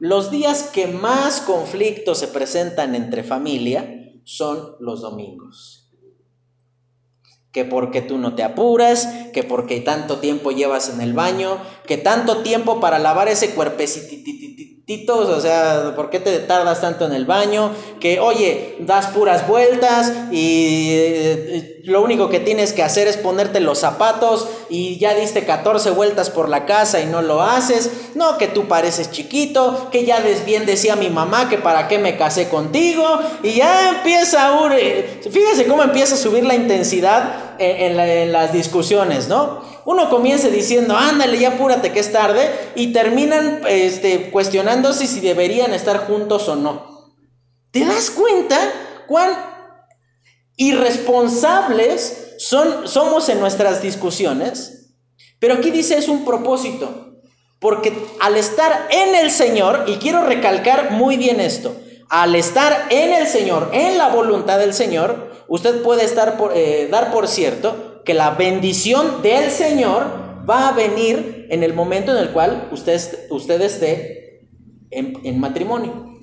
[0.00, 5.84] Los días que más conflictos se presentan entre familia son los domingos
[7.54, 11.98] que porque tú no te apuras, que porque tanto tiempo llevas en el baño, que
[11.98, 17.24] tanto tiempo para lavar ese cuerpecito, o sea, ¿por qué te tardas tanto en el
[17.24, 17.70] baño?
[18.00, 23.60] Que, oye, das puras vueltas y eh, lo único que tienes que hacer es ponerte
[23.60, 27.90] los zapatos y ya diste 14 vueltas por la casa y no lo haces.
[28.14, 32.16] No, que tú pareces chiquito, que ya bien decía mi mamá que para qué me
[32.16, 33.04] casé contigo
[33.42, 34.70] y ya empieza a...
[35.30, 39.62] Fíjese cómo empieza a subir la intensidad en, las discusiones, ¿no?
[39.84, 45.74] Uno comienza diciendo, ándale, ya apúrate que es tarde, y terminan este, cuestionándose si deberían
[45.74, 47.12] estar juntos o no.
[47.70, 48.58] ¿Te das cuenta
[49.06, 49.30] cuán
[50.56, 54.92] irresponsables son, somos en nuestras discusiones?
[55.38, 57.18] Pero aquí dice es un propósito,
[57.58, 61.76] porque al estar en el Señor, y quiero recalcar muy bien esto,
[62.14, 66.86] al estar en el Señor, en la voluntad del Señor, usted puede estar por, eh,
[66.88, 70.04] dar por cierto que la bendición del Señor
[70.48, 73.00] va a venir en el momento en el cual usted,
[73.30, 74.46] usted esté
[74.92, 76.14] en, matrimonio.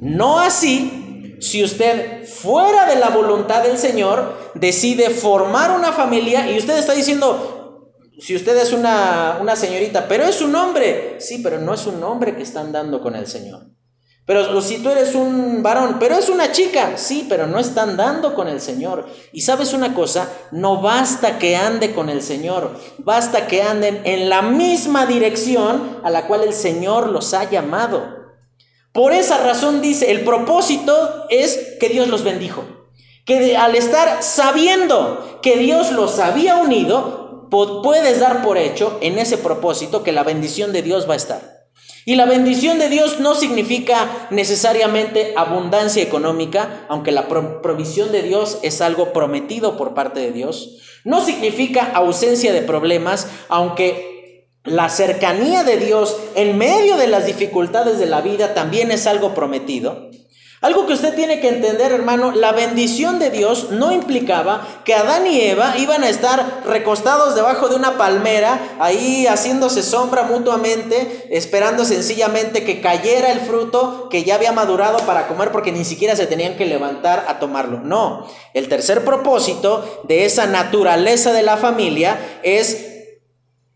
[0.00, 6.56] No así si usted fuera de la voluntad del Señor decide formar una familia y
[6.56, 11.60] usted está diciendo, si usted es una, una señorita, pero es un hombre, sí, pero
[11.60, 13.77] no es un hombre que está andando con el Señor.
[14.28, 18.34] Pero si tú eres un varón, pero es una chica, sí, pero no están dando
[18.34, 19.06] con el Señor.
[19.32, 24.28] Y sabes una cosa, no basta que ande con el Señor, basta que anden en
[24.28, 28.04] la misma dirección a la cual el Señor los ha llamado.
[28.92, 32.64] Por esa razón dice, el propósito es que Dios los bendijo.
[33.24, 39.38] Que al estar sabiendo que Dios los había unido, puedes dar por hecho en ese
[39.38, 41.57] propósito que la bendición de Dios va a estar.
[42.08, 48.60] Y la bendición de Dios no significa necesariamente abundancia económica, aunque la provisión de Dios
[48.62, 50.78] es algo prometido por parte de Dios.
[51.04, 57.98] No significa ausencia de problemas, aunque la cercanía de Dios en medio de las dificultades
[57.98, 60.08] de la vida también es algo prometido.
[60.60, 65.24] Algo que usted tiene que entender, hermano, la bendición de Dios no implicaba que Adán
[65.28, 71.84] y Eva iban a estar recostados debajo de una palmera, ahí haciéndose sombra mutuamente, esperando
[71.84, 76.26] sencillamente que cayera el fruto que ya había madurado para comer porque ni siquiera se
[76.26, 77.78] tenían que levantar a tomarlo.
[77.78, 82.84] No, el tercer propósito de esa naturaleza de la familia es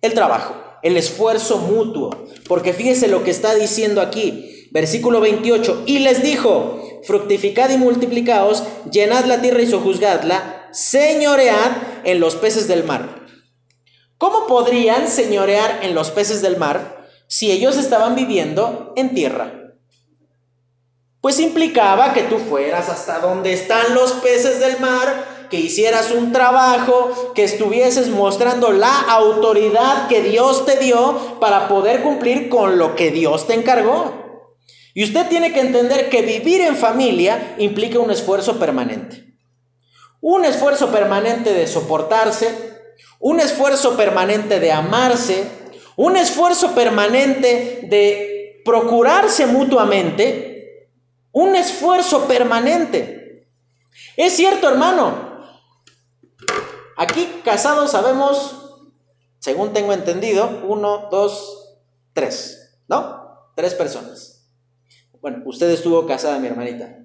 [0.00, 2.10] el trabajo, el esfuerzo mutuo.
[2.48, 4.61] Porque fíjese lo que está diciendo aquí.
[4.72, 5.82] Versículo 28.
[5.84, 11.72] Y les dijo, fructificad y multiplicaos, llenad la tierra y sojuzgadla, señoread
[12.04, 13.26] en los peces del mar.
[14.16, 19.74] ¿Cómo podrían señorear en los peces del mar si ellos estaban viviendo en tierra?
[21.20, 26.32] Pues implicaba que tú fueras hasta donde están los peces del mar, que hicieras un
[26.32, 32.96] trabajo, que estuvieses mostrando la autoridad que Dios te dio para poder cumplir con lo
[32.96, 34.21] que Dios te encargó.
[34.94, 39.34] Y usted tiene que entender que vivir en familia implica un esfuerzo permanente.
[40.20, 42.72] Un esfuerzo permanente de soportarse,
[43.18, 45.44] un esfuerzo permanente de amarse,
[45.96, 50.88] un esfuerzo permanente de procurarse mutuamente,
[51.32, 53.48] un esfuerzo permanente.
[54.16, 55.32] Es cierto, hermano.
[56.96, 58.84] Aquí casados sabemos,
[59.38, 61.78] según tengo entendido, uno, dos,
[62.12, 63.50] tres, ¿no?
[63.56, 64.31] Tres personas.
[65.22, 66.98] Bueno, usted estuvo casada, mi hermanita.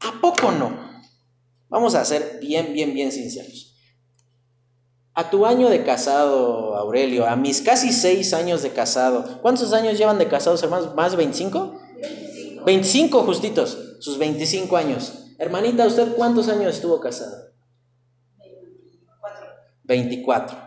[0.00, 0.72] ¿A poco no?
[1.68, 3.76] Vamos a ser bien, bien, bien sinceros.
[5.12, 9.98] A tu año de casado, Aurelio, a mis casi seis años de casado, ¿cuántos años
[9.98, 10.94] llevan de casados, hermanos?
[10.94, 11.78] ¿Más 25?
[12.00, 12.64] 25.
[12.64, 15.26] 25 justitos, sus 25 años.
[15.38, 17.52] Hermanita, ¿usted cuántos años estuvo casada?
[18.38, 19.46] 24.
[19.84, 20.58] 24.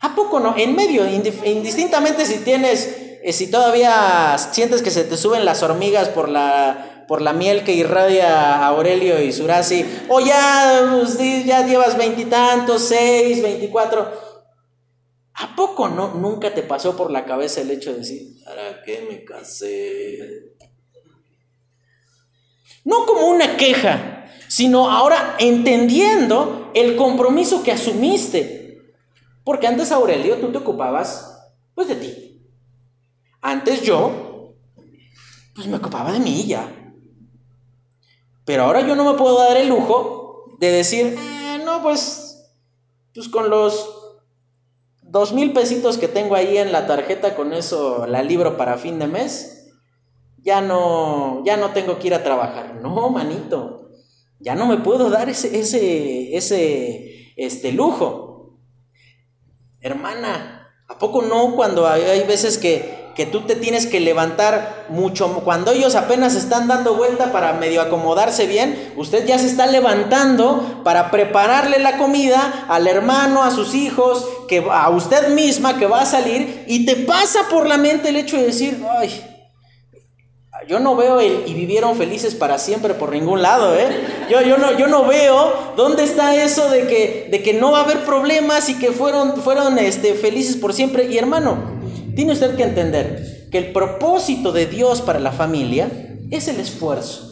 [0.00, 0.56] ¿A poco no?
[0.56, 6.28] En medio, indistintamente si tienes si todavía sientes que se te suben las hormigas por
[6.28, 12.82] la, por la miel que irradia Aurelio y Surasi, o ya, pues, ya llevas veintitantos,
[12.82, 14.26] seis, veinticuatro,
[15.38, 19.06] ¿A poco no nunca te pasó por la cabeza el hecho de decir, ¿para qué
[19.06, 20.54] me casé?
[22.84, 28.94] No como una queja, sino ahora entendiendo el compromiso que asumiste.
[29.44, 31.38] Porque antes, Aurelio, tú te ocupabas,
[31.74, 32.25] pues, de ti.
[33.46, 34.56] Antes yo,
[35.54, 36.68] pues, me ocupaba de mí ya.
[38.44, 42.50] Pero ahora yo no me puedo dar el lujo de decir, eh, no, pues,
[43.14, 44.18] pues con los
[45.00, 48.98] dos mil pesitos que tengo ahí en la tarjeta, con eso la libro para fin
[48.98, 49.70] de mes,
[50.38, 52.80] ya no, ya no tengo que ir a trabajar.
[52.82, 53.90] No, manito,
[54.40, 58.58] ya no me puedo dar ese, ese, ese, este lujo.
[59.80, 65.40] Hermana, ¿a poco no cuando hay veces que que tú te tienes que levantar mucho,
[65.42, 70.82] cuando ellos apenas están dando vuelta para medio acomodarse bien, usted ya se está levantando
[70.84, 76.02] para prepararle la comida al hermano, a sus hijos, que a usted misma que va
[76.02, 79.24] a salir y te pasa por la mente el hecho de decir, ay,
[80.68, 83.88] yo no veo el y vivieron felices para siempre por ningún lado, ¿eh?
[84.28, 87.80] Yo, yo, no, yo no veo dónde está eso de que, de que no va
[87.80, 91.04] a haber problemas y que fueron, fueron este, felices por siempre.
[91.04, 91.75] Y hermano,
[92.16, 95.88] tiene usted que entender que el propósito de Dios para la familia
[96.30, 97.26] es el esfuerzo.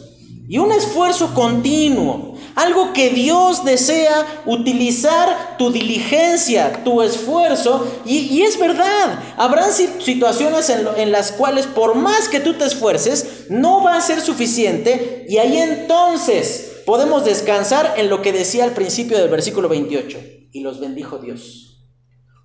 [0.47, 7.87] Y un esfuerzo continuo, algo que Dios desea utilizar tu diligencia, tu esfuerzo.
[8.05, 13.47] Y, es verdad, habrán situaciones en, en las cuales por más que tú te esfuerces,
[13.49, 15.25] no va a ser suficiente.
[15.27, 20.19] Y ahí entonces podemos descansar en lo que decía al principio del versículo 28.
[20.51, 21.64] Y los bendijo Dios.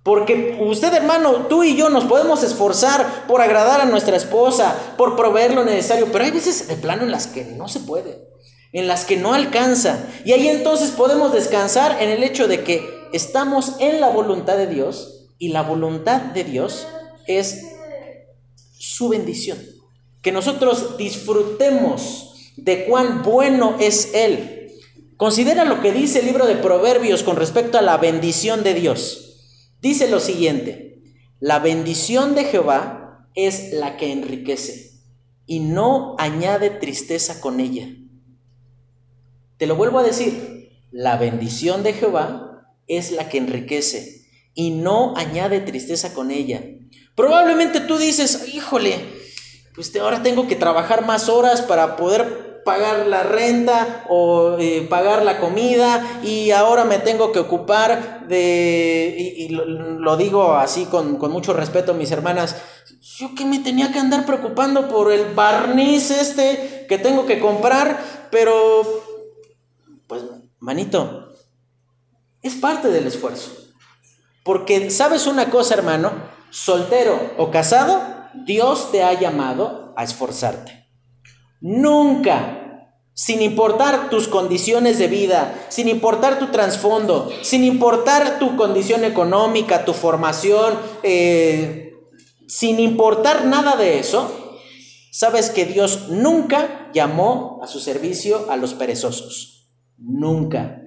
[0.03, 5.15] Porque usted, hermano, tú y yo nos podemos esforzar por agradar a nuestra esposa, por
[5.15, 8.27] proveer lo necesario, pero hay veces de plano en las que no se puede,
[8.73, 10.07] en las que no alcanza.
[10.25, 14.67] Y ahí entonces podemos descansar en el hecho de que estamos en la voluntad de
[14.67, 16.87] Dios y la voluntad de Dios
[17.27, 17.63] es
[18.79, 19.59] su bendición.
[20.23, 24.71] Que nosotros disfrutemos de cuán bueno es Él.
[25.15, 29.30] Considera lo que dice el libro de Proverbios con respecto a la bendición de Dios.
[29.81, 31.01] Dice lo siguiente,
[31.39, 34.91] la bendición de Jehová es la que enriquece
[35.47, 37.89] y no añade tristeza con ella.
[39.57, 45.15] Te lo vuelvo a decir, la bendición de Jehová es la que enriquece y no
[45.17, 46.63] añade tristeza con ella.
[47.15, 48.99] Probablemente tú dices, híjole,
[49.73, 55.23] pues ahora tengo que trabajar más horas para poder pagar la renta o eh, pagar
[55.23, 61.31] la comida y ahora me tengo que ocupar de, y, lo, digo así con, con,
[61.31, 62.55] mucho respeto mis hermanas,
[63.01, 67.99] yo que me tenía que andar preocupando por el barniz este que tengo que comprar,
[68.29, 68.83] pero
[70.07, 70.23] pues
[70.59, 71.29] manito,
[72.41, 73.51] es parte del esfuerzo.
[74.43, 76.11] Porque sabes una cosa, hermano,
[76.49, 78.01] soltero o casado,
[78.33, 80.80] Dios te ha llamado a esforzarte.
[81.61, 89.05] Nunca, sin importar tus condiciones de vida, sin importar tu trasfondo, sin importar tu condición
[89.05, 91.93] económica, tu formación, eh,
[92.47, 94.57] sin importar nada de eso,
[95.11, 99.69] sabes que Dios nunca llamó a su servicio a los perezosos.
[99.97, 100.81] Nunca.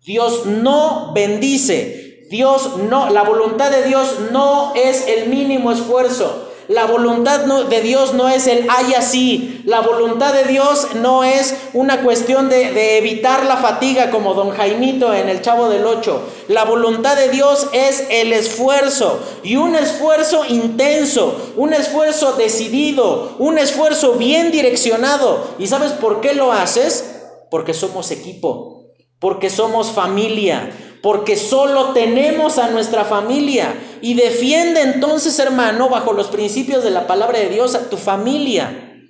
[0.00, 2.26] Dios no bendice.
[2.30, 6.43] Dios no, la voluntad de Dios no es el mínimo esfuerzo.
[6.68, 9.62] La voluntad de Dios no es el hay así.
[9.66, 14.50] La voluntad de Dios no es una cuestión de, de, evitar la fatiga como don
[14.50, 16.22] Jaimito en el Chavo del Ocho.
[16.48, 23.58] La voluntad de Dios es el esfuerzo y un esfuerzo intenso, un esfuerzo decidido, un
[23.58, 25.54] esfuerzo bien direccionado.
[25.58, 27.20] ¿Y sabes por qué lo haces?
[27.50, 28.86] Porque somos equipo,
[29.18, 30.70] porque somos familia,
[31.04, 33.74] porque solo tenemos a nuestra familia.
[34.00, 39.02] Y defiende entonces, hermano, bajo los principios de la palabra de Dios, a tu familia.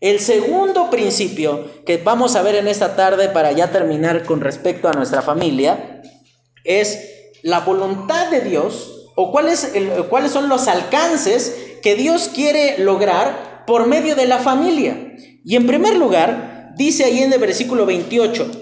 [0.00, 4.88] El segundo principio que vamos a ver en esta tarde para ya terminar con respecto
[4.88, 6.00] a nuestra familia
[6.64, 6.98] es
[7.42, 14.16] la voluntad de Dios o cuáles son los alcances que Dios quiere lograr por medio
[14.16, 14.96] de la familia.
[15.44, 18.61] Y en primer lugar, dice ahí en el versículo 28,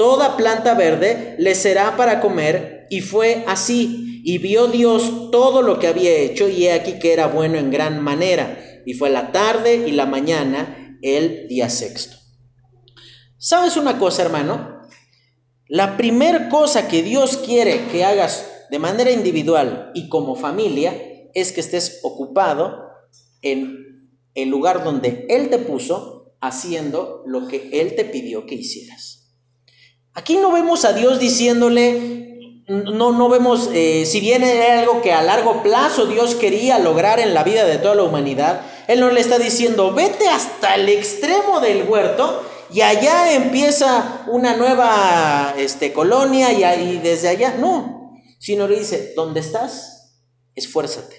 [0.00, 4.22] toda planta verde le será para comer, y fue así.
[4.24, 7.70] Y vio Dios todo lo que había hecho y he aquí que era bueno en
[7.70, 8.82] gran manera.
[8.86, 12.16] Y fue la tarde y la mañana el día sexto.
[13.36, 14.80] ¿Sabes una cosa, hermano?
[15.68, 20.94] La primer cosa que Dios quiere que hagas de manera individual y como familia
[21.34, 22.88] es que estés ocupado
[23.42, 29.19] en el lugar donde Él te puso haciendo lo que Él te pidió que hicieras.
[30.14, 35.12] Aquí no vemos a Dios diciéndole, no, no vemos, eh, si bien era algo que
[35.12, 39.10] a largo plazo Dios quería lograr en la vida de toda la humanidad, Él no
[39.10, 42.42] le está diciendo, vete hasta el extremo del huerto
[42.72, 49.12] y allá empieza una nueva este, colonia y, y desde allá, no, sino le dice,
[49.14, 50.16] ¿dónde estás?
[50.54, 51.16] Esfuérzate.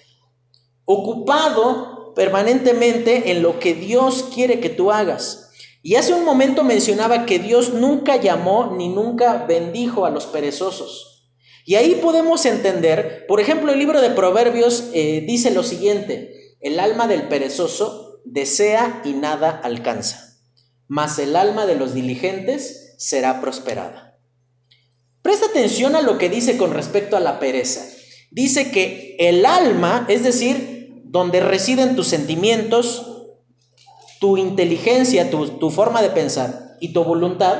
[0.85, 5.50] Ocupado permanentemente en lo que Dios quiere que tú hagas.
[5.83, 11.29] Y hace un momento mencionaba que Dios nunca llamó ni nunca bendijo a los perezosos.
[11.65, 16.79] Y ahí podemos entender, por ejemplo, el libro de Proverbios eh, dice lo siguiente, el
[16.79, 20.37] alma del perezoso desea y nada alcanza,
[20.87, 24.19] mas el alma de los diligentes será prosperada.
[25.21, 27.85] Presta atención a lo que dice con respecto a la pereza.
[28.31, 33.10] Dice que el alma, es decir, donde residen tus sentimientos,
[34.21, 37.57] tu inteligencia, tu, forma de pensar y tu voluntad,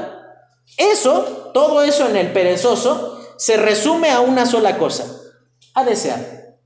[0.77, 5.07] eso, todo eso en el perezoso, se resume a una sola cosa,
[5.73, 6.59] a desear.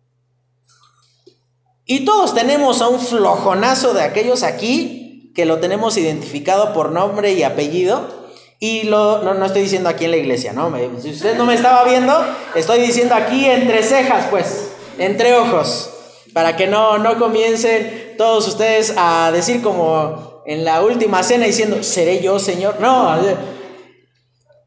[1.86, 7.32] Y todos tenemos a un flojonazo de aquellos aquí que lo tenemos identificado por nombre
[7.32, 8.26] y apellido.
[8.60, 10.74] Y lo, no, no estoy diciendo aquí en la iglesia, ¿no?
[11.02, 12.14] si usted no me estaba viendo,
[12.54, 15.90] estoy diciendo aquí entre cejas, pues, entre ojos
[16.36, 21.84] para que no, no comiencen todos ustedes a decir como en la última cena diciendo,
[21.84, 22.80] ¿seré yo, Señor?
[22.80, 23.16] No,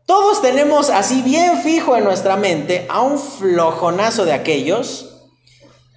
[0.07, 5.15] todos tenemos así bien fijo en nuestra mente a un flojonazo de aquellos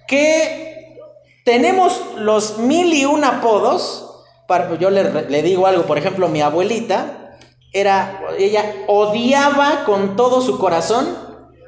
[0.06, 0.98] que
[1.44, 4.08] tenemos los mil y un apodos.
[4.46, 7.38] Para, yo le, le digo algo, por ejemplo, mi abuelita
[7.72, 11.16] era, ella odiaba con todo su corazón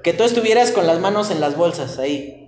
[0.03, 2.44] que tú estuvieras con las manos en las bolsas ahí.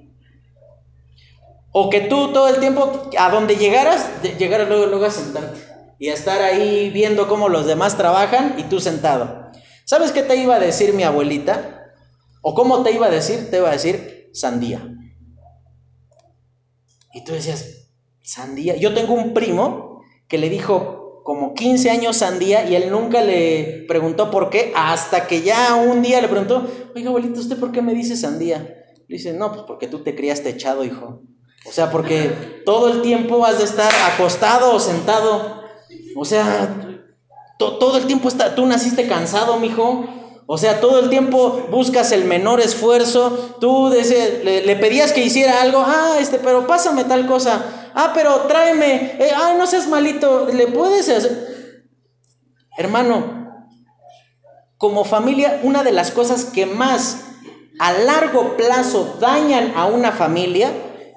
[1.78, 4.08] O que tú todo el tiempo, a donde llegaras,
[4.38, 5.60] llegaras luego, luego a sentarte.
[5.98, 9.50] Y a estar ahí viendo cómo los demás trabajan y tú sentado.
[9.84, 11.92] ¿Sabes qué te iba a decir mi abuelita?
[12.40, 13.50] ¿O cómo te iba a decir?
[13.50, 14.90] Te iba a decir sandía.
[17.12, 17.90] Y tú decías,
[18.22, 18.76] sandía.
[18.76, 23.84] Yo tengo un primo que le dijo como 15 años sandía y él nunca le
[23.86, 27.82] preguntó por qué, hasta que ya un día le preguntó, oiga abuelita, ¿usted por qué
[27.82, 28.60] me dice sandía?
[29.08, 31.20] Le dice, no, pues porque tú te criaste echado, hijo.
[31.68, 35.62] O sea, porque todo el tiempo has de estar acostado o sentado.
[36.16, 37.02] O sea,
[37.58, 40.04] todo el tiempo está, tú naciste cansado, mijo.
[40.46, 43.56] O sea, todo el tiempo buscas el menor esfuerzo.
[43.60, 45.82] Tú le, le, pedías que hiciera algo.
[45.84, 47.90] Ah, este, pero pásame tal cosa.
[47.94, 49.18] Ah, pero tráeme.
[49.34, 50.46] Ah, no seas malito.
[50.52, 51.82] ¿Le puedes hacer?
[52.78, 53.64] Hermano,
[54.78, 57.22] como familia, una de las cosas que más
[57.78, 60.70] a largo plazo dañan a una familia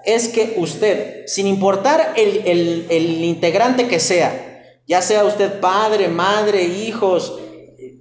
[0.06, 7.40] es que usted, sin importar el, integrante que sea, ya sea usted padre, madre, hijos,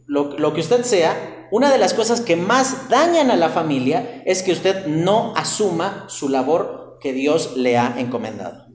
[0.07, 4.23] lo, lo, que usted sea, una de las cosas que más dañan a la familia
[4.25, 8.67] es que usted no asuma su labor que Dios le ha encomendado.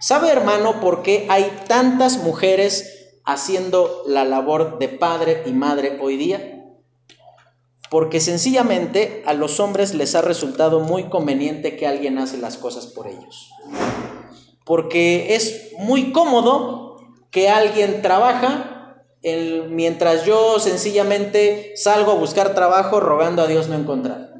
[0.00, 2.90] ¿Sabe, hermano, por qué hay tantas mujeres
[3.24, 6.53] haciendo la labor de padre y madre hoy día?
[7.90, 12.86] Porque sencillamente a los hombres les ha resultado muy conveniente que alguien hace las cosas
[12.86, 13.50] por ellos.
[14.64, 16.96] Porque es muy cómodo
[17.30, 18.74] que alguien trabaja
[19.70, 24.34] mientras yo sencillamente salgo a buscar trabajo rogando a Dios no encontrar.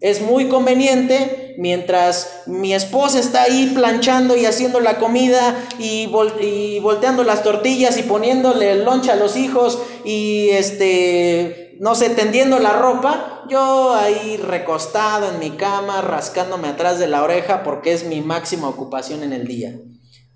[0.00, 7.24] Es muy conveniente mientras mi esposa está ahí planchando y haciendo la comida y, volteando
[7.24, 12.72] las tortillas y poniéndole el loncha a los hijos y este no sé, tendiendo la
[12.72, 18.20] ropa, yo ahí recostado en mi cama, rascándome atrás de la oreja porque es mi
[18.20, 19.78] máxima ocupación en el día.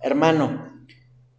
[0.00, 0.72] Hermano,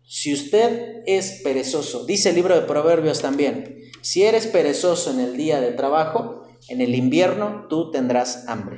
[0.06, 5.38] si usted es perezoso, dice el libro de Proverbios también, si eres perezoso en el
[5.38, 8.78] día de trabajo, en el invierno tú tendrás hambre.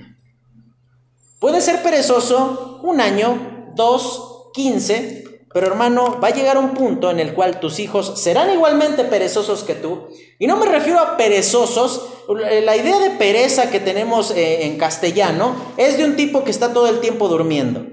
[1.40, 5.25] Puede ser perezoso un año, dos, quince,
[5.56, 9.64] pero hermano, va a llegar un punto en el cual tus hijos serán igualmente perezosos
[9.64, 10.10] que tú.
[10.38, 12.10] Y no me refiero a perezosos.
[12.28, 16.74] La idea de pereza que tenemos eh, en castellano es de un tipo que está
[16.74, 17.86] todo el tiempo durmiendo.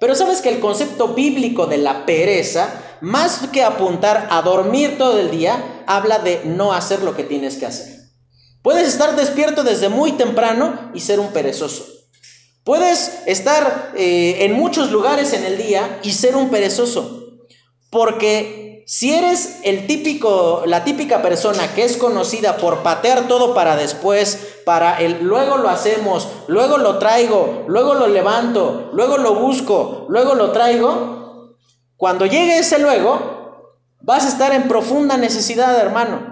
[0.00, 5.20] Pero sabes que el concepto bíblico de la pereza, más que apuntar a dormir todo
[5.20, 8.00] el día, habla de no hacer lo que tienes que hacer.
[8.62, 12.01] Puedes estar despierto desde muy temprano y ser un perezoso.
[12.64, 17.26] Puedes estar eh, en muchos lugares en el día y ser un perezoso.
[17.90, 23.76] Porque si eres el típico, la típica persona que es conocida por patear todo para
[23.76, 30.06] después, para el luego lo hacemos, luego lo traigo, luego lo levanto, luego lo busco,
[30.08, 31.56] luego lo traigo,
[32.02, 36.31] cuando llegue ese luego, vas a estar en profunda necesidad, hermano.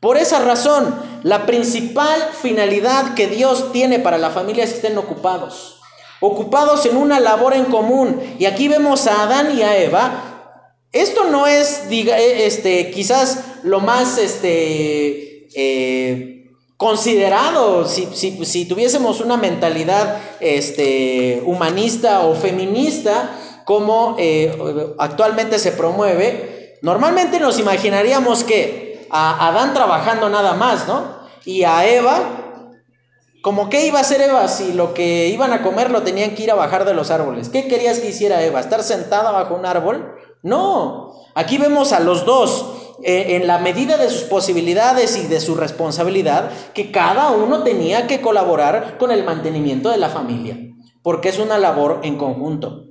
[0.00, 4.96] Por esa razón, la principal finalidad que Dios tiene para la familia es que estén
[4.96, 5.78] ocupados.
[6.20, 8.20] Ocupados en una labor en común.
[8.38, 10.56] Y aquí vemos a Adán y a Eva.
[10.92, 19.20] Esto no es, diga, eh, este, quizás lo más, este, eh, considerado, si, si, tuviésemos
[19.20, 23.36] una mentalidad este, humanista o feminista,
[23.66, 24.50] como eh,
[24.98, 31.20] actualmente se promueve, normalmente nos imaginaríamos que a Adán trabajando nada más, ¿no?
[31.44, 32.18] Y a Eva,
[33.42, 36.42] como qué iba a hacer Eva si lo que iban a comer lo tenían que
[36.42, 37.48] ir a bajar de los árboles.
[37.48, 38.60] ¿Qué querías que hiciera Eva?
[38.60, 40.14] ¿Estar sentada bajo un árbol?
[40.42, 45.40] No, aquí vemos a los dos eh, en la medida de sus posibilidades y de
[45.40, 50.58] su responsabilidad, que cada uno tenía que colaborar con el mantenimiento de la familia,
[51.02, 52.89] porque es una labor en conjunto.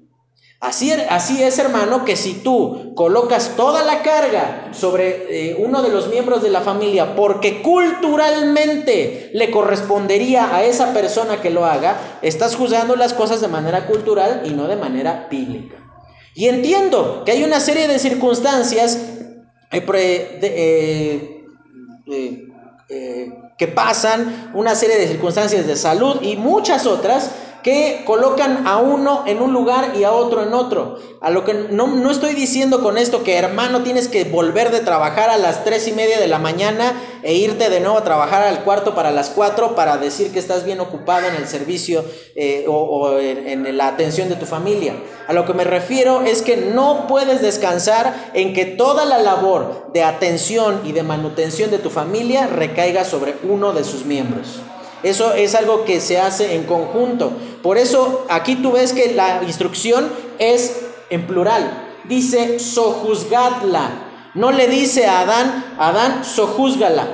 [0.61, 5.89] Así, así, es, hermano, que si tú colocas toda la carga sobre eh, uno de
[5.89, 12.19] los miembros de la familia, porque culturalmente le correspondería a esa persona que lo haga,
[12.21, 15.77] estás juzgando las cosas de manera cultural y no de manera bíblica.
[16.35, 18.99] Y entiendo que hay una serie de circunstancias
[19.71, 21.45] eh,
[22.89, 27.31] eh, que pasan, una serie de circunstancias de salud y muchas otras
[27.63, 30.97] que colocan a uno en un lugar y a otro en otro.
[31.21, 34.79] A lo que no, no estoy diciendo con esto que hermano tienes que volver de
[34.79, 36.93] trabajar a las tres y media de la mañana
[37.23, 40.63] e irte de nuevo a trabajar al cuarto para las cuatro para decir que estás
[40.63, 42.05] bien ocupado en el servicio
[42.35, 44.95] eh, o, en, en la atención de tu familia.
[45.27, 49.91] A lo que me refiero es que no puedes descansar en que toda la labor
[49.93, 54.61] de atención y de manutención de tu familia recaiga sobre uno de sus miembros.
[55.03, 57.31] Eso es algo que se hace en conjunto.
[57.63, 61.87] Por eso aquí tú ves que la instrucción es en plural.
[62.05, 63.89] Dice sojuzgadla.
[64.35, 67.07] No le dice a Adán, Adán, sojúzgala.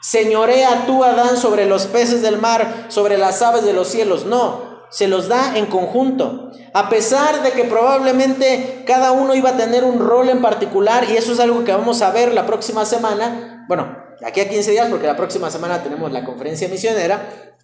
[0.00, 4.26] Señorea tú, Adán, sobre los peces del mar, sobre las aves de los cielos.
[4.26, 6.50] No, se los da en conjunto.
[6.74, 11.16] A pesar de que probablemente cada uno iba a tener un rol en particular, y
[11.16, 13.64] eso es algo que vamos a ver la próxima semana.
[13.66, 17.54] Bueno, aquí a 15 días, porque la próxima semana tenemos la conferencia misionera.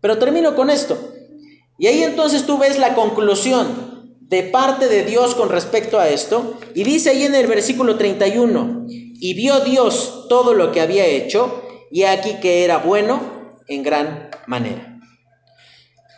[0.00, 0.98] Pero termino con esto.
[1.78, 6.58] Y ahí entonces tú ves la conclusión de parte de Dios con respecto a esto.
[6.74, 11.62] Y dice ahí en el versículo 31, y vio Dios todo lo que había hecho,
[11.90, 15.00] y aquí que era bueno en gran manera.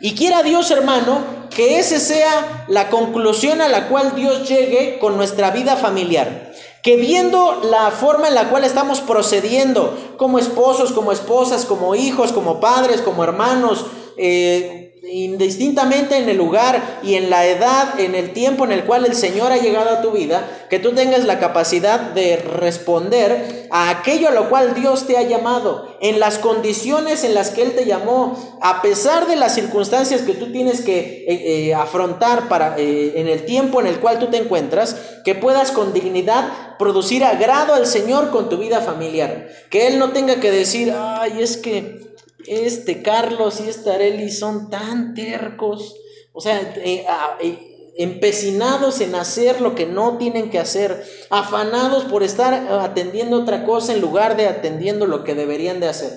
[0.01, 5.15] Y quiera Dios, hermano, que esa sea la conclusión a la cual Dios llegue con
[5.15, 6.54] nuestra vida familiar
[6.85, 12.31] que viendo la forma en la cual estamos procediendo como esposos, como esposas, como hijos,
[12.31, 18.33] como padres, como hermanos, eh, indistintamente en el lugar y en la edad, en el
[18.33, 21.39] tiempo en el cual el Señor ha llegado a tu vida, que tú tengas la
[21.39, 27.23] capacidad de responder a aquello a lo cual Dios te ha llamado, en las condiciones
[27.23, 30.99] en las que Él te llamó, a pesar de las circunstancias que tú tienes que
[30.99, 35.35] eh, eh, afrontar para, eh, en el tiempo en el cual tú te encuentras, que
[35.35, 40.39] puedas con dignidad producir agrado al Señor con tu vida familiar, que Él no tenga
[40.39, 42.14] que decir, ay, es que
[42.47, 45.95] este Carlos y esta Areli son tan tercos,
[46.33, 47.05] o sea, eh,
[47.41, 53.65] eh, empecinados en hacer lo que no tienen que hacer, afanados por estar atendiendo otra
[53.65, 56.11] cosa en lugar de atendiendo lo que deberían de hacer.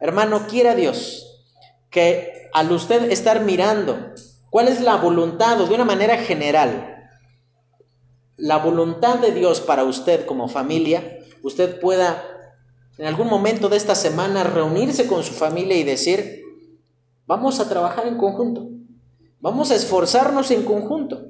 [0.00, 1.26] Hermano, quiera Dios
[1.90, 4.12] que al usted estar mirando
[4.50, 6.94] cuál es la voluntad o de una manera general,
[8.36, 12.35] la voluntad de Dios para usted como familia, usted pueda
[12.98, 16.42] en algún momento de esta semana reunirse con su familia y decir,
[17.26, 18.68] vamos a trabajar en conjunto,
[19.40, 21.26] vamos a esforzarnos en conjunto,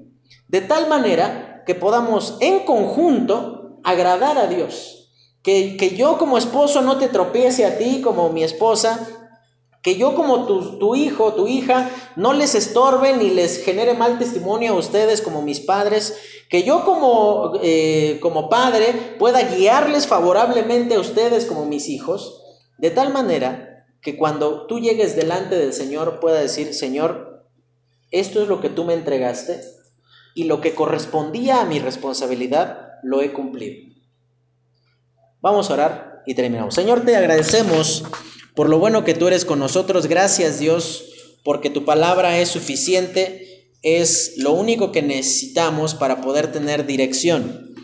[0.49, 4.93] de tal manera que podamos en conjunto agradar a Dios.
[5.43, 9.26] Que, que yo como esposo no te tropiece a ti como mi esposa,
[9.87, 14.73] que yo como tu, hijo, tu hija, no les estorbe ni les genere mal testimonio
[14.73, 16.19] a ustedes como mis padres.
[16.51, 22.43] Que yo como, eh, como padre pueda guiarles favorablemente a ustedes como mis hijos.
[22.79, 27.47] De tal manera que cuando tú llegues delante del Señor pueda decir, Señor,
[28.11, 29.61] esto es lo que tú me entregaste
[30.35, 33.95] y lo que correspondía a mi responsabilidad lo he cumplido.
[35.41, 36.75] Vamos a orar y terminamos.
[36.75, 38.03] Señor, te agradecemos
[38.57, 40.07] por lo bueno que tú eres con nosotros.
[40.09, 41.05] Gracias Dios,
[41.45, 47.75] porque tu palabra es suficiente, es lo único que necesitamos para poder tener dirección.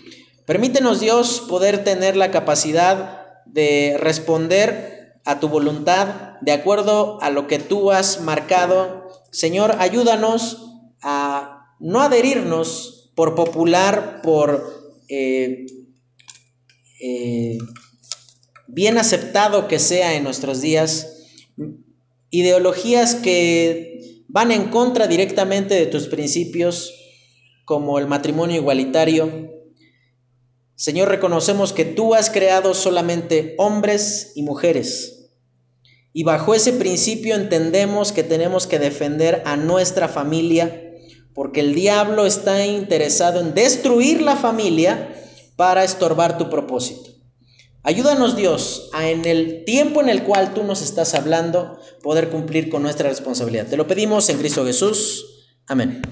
[0.47, 7.47] Permítenos Dios poder tener la capacidad de responder a tu voluntad de acuerdo a lo
[7.47, 9.09] que tú has marcado.
[9.31, 10.70] Señor, ayúdanos
[11.03, 15.66] a no adherirnos por popular, por eh,
[17.01, 17.59] eh,
[18.73, 21.29] bien aceptado que sea en nuestros días,
[22.31, 26.95] ideologías que van en contra directamente de tus principios,
[27.66, 29.51] como el matrimonio igualitario.
[30.75, 35.31] Señor, reconocemos que tú has creado solamente hombres y mujeres.
[36.14, 40.95] Y bajo ese principio entendemos que tenemos que defender a nuestra familia,
[41.35, 45.14] porque el diablo está interesado en destruir la familia
[45.57, 47.12] para estorbar tu propósito.
[47.85, 52.68] Ayúdanos Dios a en el tiempo en el cual tú nos estás hablando poder cumplir
[52.68, 53.66] con nuestra responsabilidad.
[53.66, 55.49] Te lo pedimos en Cristo Jesús.
[55.66, 56.03] Amén.